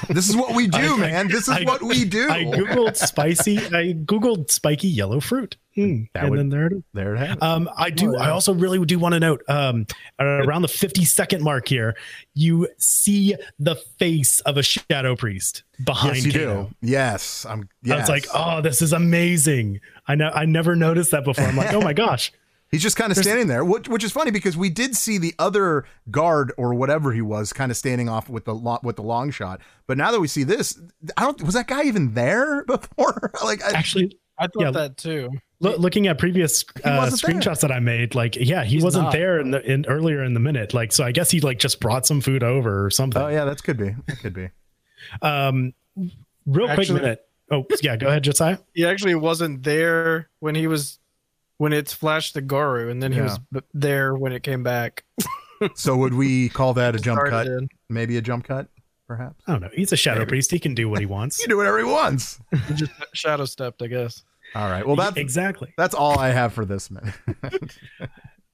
This 0.09 0.29
is 0.29 0.37
what 0.37 0.55
we 0.55 0.67
do, 0.67 0.79
I- 0.95 0.97
man. 0.99 1.29
This 1.29 1.43
is 1.49 1.51
I- 1.51 1.65
what 1.65 1.83
we 1.83 2.05
do. 2.05 2.29
i 2.31 2.45
googled 2.45 2.97
spicy 2.97 3.59
i 3.59 3.93
googled 3.95 4.51
spiky 4.51 4.89
yellow 4.89 5.21
fruit 5.21 5.57
Hmm. 5.75 6.05
And 6.15 6.31
would- 6.31 6.39
then 6.39 6.49
there 6.51 6.67
it 6.69 6.73
is 6.75 6.83
there 6.93 7.17
it 7.17 7.31
is. 7.33 7.37
Um, 7.43 7.69
I 7.77 7.91
do. 7.91 8.15
Oh, 8.15 8.19
I 8.21 8.31
also 8.31 8.55
really 8.55 8.79
do 8.85 8.97
want 8.97 9.15
to 9.15 9.19
note, 9.19 9.43
um, 9.49 9.87
around 10.21 10.63
the 10.63 10.69
50 10.69 11.05
second 11.05 11.43
mark 11.43 11.67
here, 11.67 11.97
you 12.33 12.69
see 12.79 13.35
the 13.59 13.75
face 13.99 14.39
of 14.43 14.57
a 14.57 14.63
shadow 14.63 15.17
priest 15.17 15.65
behind 15.85 16.15
yes, 16.19 16.27
you 16.27 16.33
Kano. 16.33 16.63
do. 16.67 16.75
Yes. 16.81 17.45
I'm 17.45 17.69
I 17.91 17.97
was 17.97 18.09
like, 18.09 18.27
oh, 18.33 18.61
this 18.61 18.83
is 18.83 18.93
amazing. 18.93 19.81
I 20.07 20.15
know. 20.15 20.31
I 20.33 20.45
never 20.45 20.77
noticed 20.77 21.11
that 21.11 21.25
before. 21.25 21.43
I'm 21.45 21.57
like, 21.57 21.73
oh 21.73 21.81
my 21.81 21.93
gosh. 21.93 22.31
He's 22.75 22.83
just 22.83 22.97
kind 22.97 23.13
of 23.13 23.17
standing 23.19 23.47
there, 23.47 23.65
which, 23.65 23.89
which 23.89 24.03
is 24.03 24.11
funny 24.13 24.31
because 24.33 24.57
we 24.57 24.69
did 24.69 24.97
see 24.97 25.17
the 25.17 25.33
other 25.39 25.85
guard 26.11 26.53
or 26.57 26.75
whatever 26.75 27.13
he 27.13 27.23
was 27.23 27.53
kind 27.53 27.71
of 27.71 27.77
standing 27.77 28.09
off 28.09 28.29
with 28.29 28.45
the 28.47 28.55
lo- 28.55 28.81
with 28.83 28.97
the 28.97 29.03
long 29.03 29.31
shot. 29.31 29.61
But 29.87 29.97
now 29.97 30.11
that 30.11 30.21
we 30.21 30.27
see 30.29 30.43
this, 30.43 30.81
I 31.17 31.23
don't 31.23 31.41
was 31.43 31.55
that 31.55 31.69
guy 31.69 31.85
even 31.85 32.15
there 32.15 32.65
before? 32.67 33.31
like 33.45 33.63
I, 33.65 33.73
Actually, 33.73 34.19
I 34.39 34.49
thought 34.49 34.63
Yeah. 34.63 34.71
that 34.73 34.97
too. 34.97 35.31
loo- 35.61 35.77
looking 35.77 36.09
at 36.09 36.19
previous 36.19 36.65
uh, 36.85 36.97
wasn't 36.99 37.23
there. 37.23 37.41
screenshots 37.41 37.61
that 37.61 37.71
I 37.71 37.79
made, 37.79 38.15
like, 38.17 38.35
yeah, 38.37 38.65
he 38.65 38.75
He's 38.77 38.83
wasn't 38.85 39.05
not. 39.05 39.13
there 39.13 39.39
in 39.39 39.53
the 39.53 39.63
in 39.63 39.87
earlier 39.87 40.25
in 40.25 40.35
the 40.35 40.41
minute. 40.41 40.75
Like, 40.75 40.93
so 40.93 41.05
I 41.05 41.13
guess 41.13 41.31
he 41.31 41.41
like 41.41 41.61
just 41.61 41.79
brought 41.81 42.07
some 42.07 42.21
food 42.21 42.43
over 42.43 42.85
or 42.85 42.91
something. 42.91 43.23
oh 43.23 43.29
yeah, 43.29 43.45
that 43.45 43.63
could 43.63 43.77
be. 43.77 43.95
That 44.09 44.19
could 44.19 44.35
be. 44.35 44.49
Um, 45.23 45.75
real 46.47 46.73
quick 46.75 46.91
minute. 46.91 47.21
Oh 47.51 47.65
yeah, 47.83 47.97
go 47.97 48.09
ahead, 48.09 48.25
Josiah. 48.25 48.59
He 48.75 48.87
actually 48.87 49.15
wasn't 49.15 49.63
there 49.63 50.31
when 50.41 50.55
he 50.55 50.67
was 50.67 50.99
when 51.59 51.73
it's 51.73 51.93
flashed 51.93 52.35
to 52.35 52.41
Goro, 52.41 52.89
and 52.89 53.03
then 53.03 53.13
he 53.13 53.19
Yeah. 53.19 53.25
was 53.25 53.39
b- 53.53 53.61
there 53.73 54.15
when 54.15 54.33
it 54.33 54.43
came 54.43 54.63
back. 54.63 55.05
So 55.77 55.97
would 55.97 56.13
we 56.15 56.51
call 56.51 56.75
that 56.75 56.95
a 56.95 56.99
jump 56.99 57.23
cut? 57.27 57.47
in. 57.47 57.69
Maybe 57.89 58.19
a 58.19 58.21
jump 58.21 58.45
cut, 58.45 58.69
perhaps. 59.09 59.43
I 59.47 59.53
don't 59.53 59.63
know. 59.63 59.71
He's 59.73 59.93
a 59.93 59.97
shadow 59.97 60.27
priest. 60.27 60.51
He 60.51 60.59
can 60.59 60.75
do 60.75 60.91
what 60.91 61.01
he 61.01 61.07
wants. 61.17 61.39
He 61.39 61.45
can 61.45 61.51
do 61.51 61.57
whatever 61.57 61.79
he 61.79 61.85
wants. 61.85 62.39
He 62.69 62.75
just 62.75 62.93
shadow 63.15 63.45
stepped, 63.47 63.81
I 63.81 63.87
guess. 63.87 64.25
All 64.55 64.69
right. 64.69 64.87
Well, 64.87 64.97
that's 64.97 65.17
exactly. 65.17 65.73
that's 65.79 65.95
all 65.95 66.19
I 66.19 66.31
have 66.33 66.53
for 66.53 66.65
this 66.67 66.91
minute. 66.91 67.15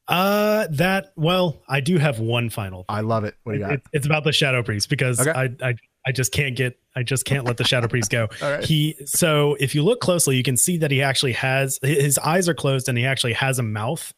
Uh, 0.06 0.66
that 0.72 1.12
well, 1.16 1.62
I 1.68 1.80
do 1.80 1.96
have 1.98 2.18
one 2.20 2.50
final. 2.50 2.84
I 2.88 3.00
love 3.00 3.24
it. 3.24 3.34
What 3.44 3.52
do 3.52 3.58
you 3.58 3.64
got? 3.64 3.72
It- 3.74 3.82
it's 3.92 4.06
about 4.06 4.22
the 4.24 4.32
shadow 4.32 4.62
priest 4.62 4.88
because 4.90 5.20
Okay. 5.20 5.30
I, 5.30 5.50
I 5.70 5.74
I 6.06 6.12
just 6.12 6.32
can't 6.32 6.56
get 6.56 6.78
I 6.96 7.02
just 7.02 7.24
can't 7.24 7.44
let 7.44 7.56
the 7.56 7.64
shadow 7.64 7.88
priest 7.88 8.10
go. 8.10 8.28
All 8.42 8.50
right. 8.50 8.64
He 8.64 8.96
so 9.04 9.56
if 9.60 9.74
you 9.74 9.82
look 9.82 10.00
closely, 10.00 10.36
you 10.36 10.42
can 10.42 10.56
see 10.56 10.78
that 10.78 10.90
he 10.90 11.02
actually 11.02 11.32
has 11.32 11.78
his 11.82 12.18
eyes 12.18 12.48
are 12.48 12.54
closed 12.54 12.88
and 12.88 12.96
he 12.96 13.06
actually 13.06 13.34
has 13.34 13.58
a 13.58 13.62
mouth. 13.62 14.12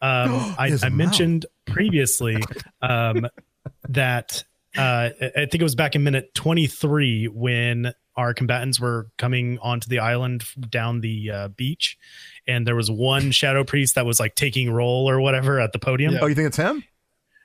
Um, 0.00 0.30
He 0.40 0.54
I, 0.58 0.70
has 0.70 0.82
mouth. 0.82 0.92
mentioned 0.92 1.46
previously 1.66 2.42
um, 2.80 3.26
that 3.88 4.44
uh, 4.76 4.80
I 4.80 5.12
I 5.36 5.46
think 5.46 5.56
it 5.56 5.62
was 5.62 5.74
back 5.74 5.94
in 5.94 6.02
minute 6.02 6.34
23 6.34 7.26
when 7.26 7.92
our 8.16 8.34
combatants 8.34 8.78
were 8.78 9.08
coming 9.16 9.58
onto 9.60 9.88
the 9.88 9.98
island 9.98 10.44
down 10.68 11.00
the 11.00 11.30
uh, 11.30 11.48
beach, 11.48 11.96
and 12.46 12.66
there 12.66 12.76
was 12.76 12.90
one 12.90 13.30
shadow 13.30 13.64
priest 13.64 13.94
that 13.94 14.04
was 14.04 14.20
like 14.20 14.34
taking 14.34 14.70
roll 14.70 15.08
or 15.08 15.20
whatever 15.20 15.60
at 15.60 15.72
the 15.72 15.78
podium. 15.78 16.16
Oh, 16.20 16.26
you 16.26 16.34
think 16.34 16.48
it's 16.48 16.56
him? 16.56 16.84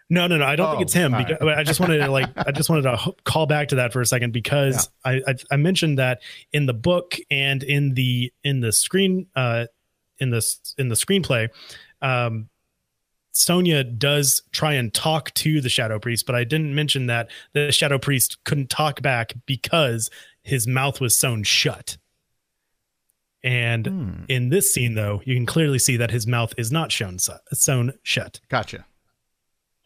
No, 0.10 0.26
no, 0.28 0.38
no. 0.38 0.46
I 0.46 0.56
don't 0.56 0.68
Oh, 0.68 0.72
think 0.72 0.84
it's 0.84 0.94
him. 0.94 1.12
Because, 1.12 1.38
I 1.42 1.64
just 1.64 1.80
wanted 1.82 1.98
to 1.98 2.10
like, 2.10 2.30
I 2.38 2.52
just 2.52 2.70
wanted 2.70 2.84
to 2.84 3.14
call 3.26 3.46
back 3.46 3.68
to 3.70 3.76
that 3.76 3.92
for 3.92 4.00
a 4.02 4.06
second 4.06 4.32
because 4.32 4.90
I, 5.04 5.22
I 5.28 5.36
I 5.52 5.56
mentioned 5.58 5.98
that 6.00 6.22
in 6.54 6.66
the 6.66 6.74
book 6.74 7.16
and 7.30 7.62
in 7.62 7.94
the 7.94 8.32
in 8.44 8.62
the 8.62 8.72
screen 8.72 9.28
uh 9.36 9.66
in 10.20 10.30
the 10.30 10.38
s- 10.38 10.74
in 10.78 10.88
the 10.88 10.96
screenplay, 10.96 11.50
um, 12.02 12.48
Sonya 13.34 13.84
does 13.84 14.42
try 14.52 14.74
and 14.74 14.94
talk 14.94 15.34
to 15.36 15.60
the 15.62 15.70
Shadow 15.70 16.00
Priest, 16.00 16.26
but 16.26 16.36
I 16.36 16.44
didn't 16.46 16.74
mention 16.74 17.08
that 17.08 17.30
the 17.54 17.72
Shadow 17.72 18.00
Priest 18.00 18.38
couldn't 18.46 18.70
talk 18.70 19.02
back 19.02 19.34
because 19.46 20.10
his 20.42 20.66
mouth 20.68 21.02
was 21.02 21.16
sewn 21.16 21.44
shut. 21.44 21.98
And 23.44 23.86
Hmm. 23.86 24.12
in 24.28 24.50
this 24.50 24.74
scene, 24.74 24.96
though, 24.96 25.22
you 25.26 25.36
can 25.36 25.46
clearly 25.46 25.80
see 25.80 25.98
that 25.98 26.12
his 26.12 26.26
mouth 26.26 26.54
is 26.58 26.72
not 26.72 26.92
shown 26.92 27.20
sewn 27.20 27.94
shut. 28.04 28.40
Gotcha. 28.50 28.86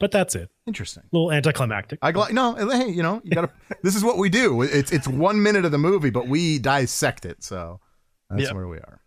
But 0.02 0.12
that's 0.12 0.36
it. 0.36 0.50
Interesting. 0.68 1.04
A 1.04 1.16
little 1.16 1.32
anticlimactic. 1.32 2.00
I 2.02 2.12
gl- 2.12 2.32
no, 2.32 2.56
hey, 2.56 2.90
you 2.90 3.02
know, 3.04 3.22
you 3.24 3.32
gotta. 3.32 3.50
this 3.84 3.96
is 3.96 4.04
what 4.04 4.18
we 4.18 4.28
do. 4.30 4.62
It's 4.64 4.92
it's 4.92 5.08
one 5.08 5.42
minute 5.42 5.64
of 5.64 5.72
the 5.72 5.78
movie, 5.78 6.10
but 6.10 6.28
we 6.28 6.60
dissect 6.60 7.24
it. 7.26 7.44
So 7.44 7.80
that's 8.30 8.44
Yep. 8.44 8.54
where 8.56 8.68
we 8.68 8.78
are. 8.78 9.00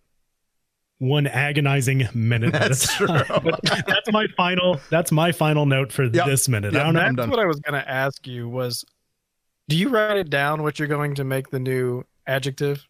One 0.99 1.27
agonizing 1.27 2.09
minute. 2.15 2.55
at 2.55 2.63
a 2.67 2.69
That's 2.69 2.97
time. 2.97 3.27
true. 3.27 3.53
That's 3.87 4.11
my 4.13 4.27
final. 4.37 4.81
That's 4.91 5.11
my 5.13 5.33
final 5.33 5.67
note 5.67 5.93
for 5.93 6.05
Yep. 6.05 6.25
this 6.27 6.49
minute. 6.49 6.73
Yep. 6.73 6.81
I 6.81 6.85
don't 6.85 6.95
know. 6.95 7.01
That's 7.01 7.17
done. 7.17 7.31
what 7.31 7.41
I 7.41 7.47
was 7.47 7.61
going 7.61 7.79
to 7.83 7.87
ask 7.91 8.27
you 8.27 8.49
was 8.49 8.85
do 9.69 9.77
you 9.77 9.89
write 9.89 10.17
it 10.17 10.31
down 10.31 10.63
what 10.63 10.79
you're 10.79 10.89
going 10.89 11.15
to 11.17 11.25
make 11.25 11.51
the 11.51 11.59
new 11.59 12.05
adjective? 12.27 12.87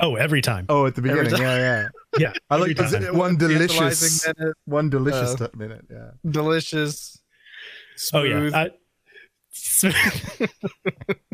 Oh, 0.00 0.14
every 0.16 0.40
time. 0.42 0.66
Oh, 0.68 0.86
at 0.86 0.94
the 0.94 1.02
beginning, 1.02 1.30
yeah, 1.32 1.38
yeah. 1.56 1.88
yeah. 2.18 2.32
I 2.50 2.56
like 2.56 2.78
is 2.78 2.92
time. 2.92 3.02
it 3.02 3.14
one 3.14 3.36
delicious, 3.36 4.26
minute, 4.26 4.56
one 4.64 4.90
delicious 4.90 5.40
Uh, 5.40 5.48
minute. 5.56 5.84
Yeah. 5.90 6.10
delicious. 6.28 7.20
Oh 8.12 8.22
yeah. 8.22 8.50
I- 8.54 8.70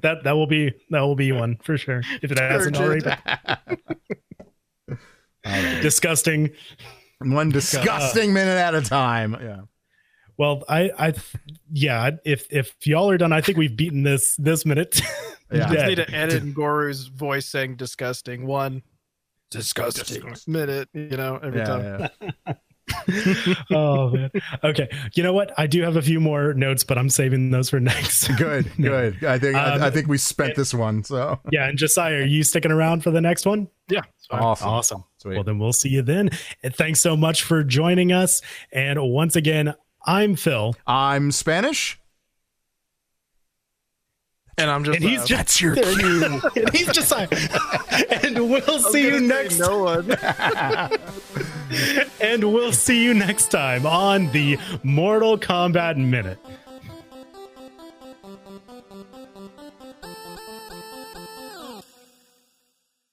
that 0.03 0.25
that 0.25 0.33
will 0.33 0.47
be 0.47 0.73
that 0.91 1.01
will 1.01 1.15
be 1.17 1.31
one 1.33 1.57
for 1.63 1.77
sure 1.77 2.01
if 2.23 2.33
it 2.33 2.39
hasn't 2.39 2.77
already. 2.77 3.03
Turgid. 3.03 3.23
been. 3.67 3.79
All 5.47 5.53
right. 5.53 5.83
Disgusting. 5.83 6.51
One 7.21 7.51
disgusting 7.51 8.33
minute 8.33 8.57
at 8.59 8.75
a 8.75 8.81
time. 8.83 9.37
Yeah. 9.41 9.61
Well, 10.37 10.65
I 10.69 10.91
I 10.99 11.15
yeah. 11.73 12.11
If 12.25 12.47
if 12.51 12.75
y'all 12.87 13.11
are 13.11 13.19
done, 13.19 13.33
I 13.33 13.41
think 13.41 13.57
we've 13.59 13.77
beaten 13.77 14.03
this 14.03 14.37
this 14.37 14.65
minute. 14.67 15.01
Yeah. 15.53 15.69
I 15.69 15.75
just 15.75 15.87
need 15.87 15.95
to 15.97 16.11
edit 16.11 16.43
in 16.43 16.53
Goro's 16.53 17.07
voice 17.07 17.47
saying 17.47 17.77
disgusting. 17.77 18.45
One 18.47 18.83
disgusting 19.51 20.35
minute, 20.49 20.89
you 20.93 21.17
know, 21.17 21.39
every 21.41 21.61
Yeah, 21.61 21.65
time. 21.67 22.09
yeah. 22.47 22.55
oh 23.71 24.11
man. 24.11 24.31
Okay. 24.65 24.89
You 25.15 25.23
know 25.23 25.33
what? 25.33 25.53
I 25.59 25.67
do 25.67 25.83
have 25.83 25.97
a 25.97 26.03
few 26.03 26.19
more 26.19 26.55
notes, 26.55 26.83
but 26.83 26.99
I'm 26.99 27.09
saving 27.09 27.51
those 27.51 27.71
for 27.71 27.79
next. 27.79 28.29
Good. 28.37 28.71
Good. 28.81 29.23
I 29.25 29.39
think 29.39 29.55
Um, 29.57 29.83
I, 29.83 29.87
I 29.87 29.91
think 29.91 30.09
we 30.09 30.19
spent 30.19 30.57
this 30.57 30.75
one. 30.75 31.05
So 31.05 31.39
yeah. 31.53 31.69
And 31.69 31.79
Josiah, 31.79 32.15
are 32.17 32.25
you 32.25 32.43
sticking 32.43 32.73
around 32.73 33.03
for 33.05 33.11
the 33.11 33.21
next 33.21 33.47
one? 33.47 33.69
Yeah. 33.89 34.01
awesome. 34.31 34.69
Awesome. 34.69 35.05
Sweet. 35.19 35.35
Well, 35.35 35.45
then 35.45 35.59
we'll 35.59 35.73
see 35.73 35.91
you 35.91 36.03
then. 36.03 36.31
And 36.63 36.75
thanks 36.75 37.01
so 37.01 37.17
much 37.17 37.43
for 37.43 37.63
joining 37.63 38.13
us. 38.13 38.43
And 38.73 39.01
once 39.01 39.37
again, 39.37 39.75
I'm 40.07 40.37
Phil. 40.37 40.77
I'm 40.87 41.33
Spanish. 41.33 41.99
And 44.57 44.71
I'm 44.71 44.85
just 44.85 44.97
And 44.97 45.05
he's 45.05 45.25
just 45.25 45.31
That's 45.31 45.61
your 45.61 45.73
and 46.57 46.71
he's 46.73 46.87
Josiah. 46.93 47.27
and 48.23 48.51
we'll 48.51 48.79
see 48.79 49.03
you 49.03 49.21
next 49.21 49.59
No 49.59 49.83
one. 49.83 50.13
and 52.21 52.53
we'll 52.53 52.73
see 52.73 53.03
you 53.03 53.15
next 53.15 53.49
time 53.49 53.85
on 53.85 54.31
the 54.31 54.59
Mortal 54.85 55.39
Kombat 55.39 55.97
Minute. 55.97 56.39